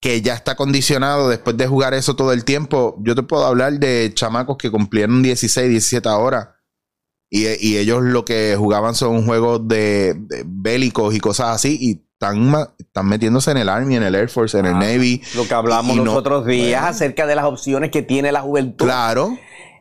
[0.02, 2.98] que ya está condicionado después de jugar eso todo el tiempo.
[3.02, 6.49] Yo te puedo hablar de chamacos que cumplieron 16, 17 horas.
[7.30, 11.78] Y, ellos lo que jugaban son juegos de, bélicos y cosas así.
[11.80, 15.22] Y están, están metiéndose en el Army, en el Air Force, en el ah, Navy.
[15.36, 18.84] Lo que hablamos los otros días acerca de las opciones que tiene la juventud.
[18.84, 19.38] Claro.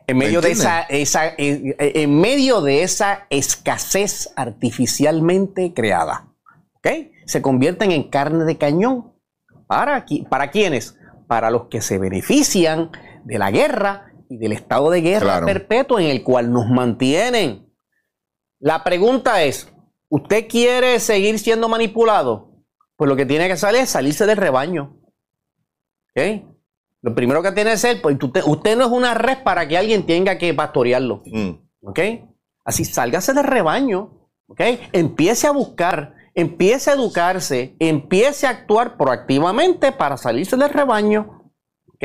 [0.07, 6.27] En medio, de esa, esa en, medio de esa escasez artificialmente creada.
[6.75, 6.87] ¿Ok?
[7.25, 9.10] Se convierten en carne de cañón
[9.71, 10.97] ¿Para, ¿Para quiénes?
[11.27, 12.91] Para los que se benefician
[13.23, 17.67] de la guerra y del estado de guerra perpetuo en el cual nos mantienen.
[18.59, 19.71] La pregunta es,
[20.11, 22.51] ¿Usted quiere seguir siendo manipulado?
[22.97, 24.97] Pues lo que tiene que hacer es salirse del rebaño.
[26.09, 26.43] ¿Ok?
[27.01, 30.05] Lo primero que tiene que hacer, pues usted, no es una red para que alguien
[30.05, 31.23] tenga que pastorearlo.
[31.25, 31.51] Mm.
[31.83, 31.99] ¿Ok?
[32.65, 34.27] Así, sálgase del rebaño.
[34.47, 34.59] ¿Ok?
[34.91, 41.51] Empiece a buscar, empiece a educarse, empiece a actuar proactivamente para salirse del rebaño.
[41.87, 42.03] ¿Ok?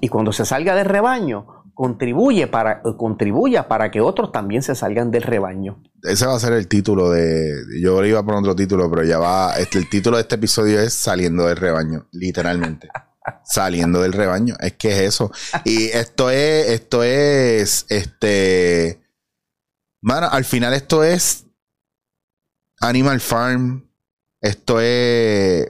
[0.00, 5.10] Y cuando se salga del rebaño, contribuye para, contribuya para que otros también se salgan
[5.10, 5.82] del rebaño.
[6.02, 7.54] Ese va a ser el título de.
[7.80, 9.54] Yo iba a poner otro título, pero ya va.
[9.58, 12.88] Este, el título de este episodio es Saliendo del rebaño, literalmente.
[13.44, 14.54] Saliendo del rebaño.
[14.60, 15.30] Es que es eso.
[15.64, 16.68] Y esto es.
[16.68, 17.86] Esto es.
[17.88, 19.00] Este.
[20.00, 21.47] Mano, al final esto es.
[22.80, 23.88] Animal Farm.
[24.40, 25.68] Esto es.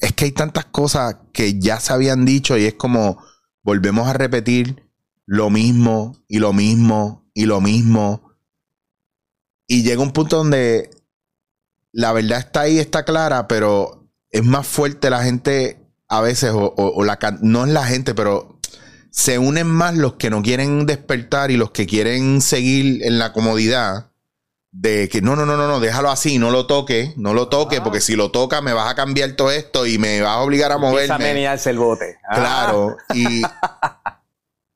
[0.00, 3.22] Es que hay tantas cosas que ya se habían dicho y es como
[3.62, 4.90] volvemos a repetir
[5.26, 8.32] lo mismo y lo mismo y lo mismo.
[9.66, 10.90] Y llega un punto donde
[11.92, 15.78] la verdad está ahí, está clara, pero es más fuerte la gente
[16.08, 18.58] a veces, o, la, no es la gente, pero
[19.10, 23.32] se unen más los que no quieren despertar y los que quieren seguir en la
[23.32, 24.11] comodidad
[24.72, 27.82] de que no, no, no, no, no, déjalo así, no lo toque, no lo toque,
[27.82, 30.72] porque si lo toca me vas a cambiar todo esto y me vas a obligar
[30.72, 31.14] a moverme.
[31.14, 32.16] Empieza a el bote.
[32.28, 32.34] Ah.
[32.34, 33.42] Claro, y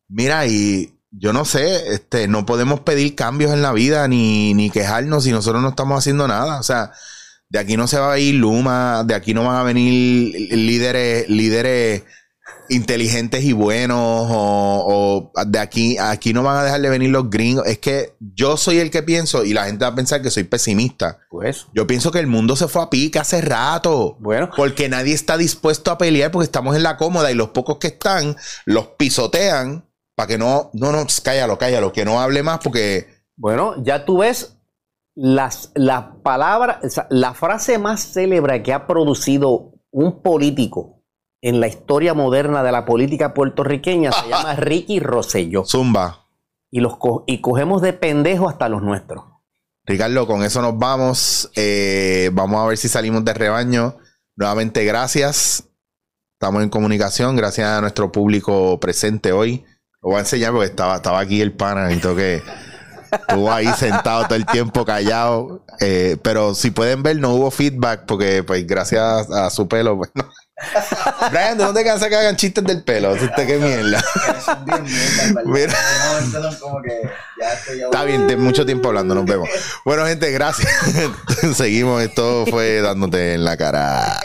[0.08, 4.70] mira, y yo no sé, este, no podemos pedir cambios en la vida ni, ni
[4.70, 6.60] quejarnos si nosotros no estamos haciendo nada.
[6.60, 6.92] O sea,
[7.48, 11.28] de aquí no se va a ir Luma, de aquí no van a venir líderes,
[11.30, 12.02] líderes
[12.68, 17.66] inteligentes y buenos o, de aquí aquí no van a dejar de venir los gringos.
[17.66, 20.44] Es que yo soy el que pienso y la gente va a pensar que soy
[20.44, 21.18] pesimista.
[21.30, 24.16] Pues yo pienso que el mundo se fue a pique hace rato.
[24.20, 24.50] Bueno.
[24.56, 27.88] Porque nadie está dispuesto a pelear porque estamos en la cómoda y los pocos que
[27.88, 29.86] están los pisotean
[30.16, 33.06] para que no no no cállalo cállalo que no hable más porque
[33.36, 34.56] bueno ya tú ves
[35.14, 36.80] las la palabra
[37.10, 40.95] la frase más célebre que ha producido un político
[41.46, 45.64] en la historia moderna de la política puertorriqueña se llama Ricky Rosselló.
[45.64, 46.26] Zumba.
[46.72, 46.94] Y, los
[47.26, 49.22] y cogemos de pendejo hasta los nuestros.
[49.84, 51.48] Ricardo, con eso nos vamos.
[51.54, 53.96] Eh, vamos a ver si salimos de rebaño.
[54.34, 55.68] Nuevamente, gracias.
[56.32, 57.36] Estamos en comunicación.
[57.36, 59.64] Gracias a nuestro público presente hoy.
[60.02, 62.42] Lo voy a enseñar porque estaba, estaba aquí el pana y que
[63.12, 65.64] estuvo ahí sentado todo el tiempo callado.
[65.78, 70.10] Eh, pero si pueden ver, no hubo feedback porque, pues, gracias a su pelo, pues,
[71.30, 73.12] Brian, ¿de dónde cansa que hagan chistes del pelo?
[73.12, 74.02] ¿Usted qué mierda?
[75.44, 75.74] Mira.
[77.84, 79.48] Está bien, de mucho tiempo hablando, nos vemos.
[79.84, 80.72] Bueno, gente, gracias.
[81.56, 82.02] Seguimos.
[82.02, 84.18] Esto fue dándote en la cara.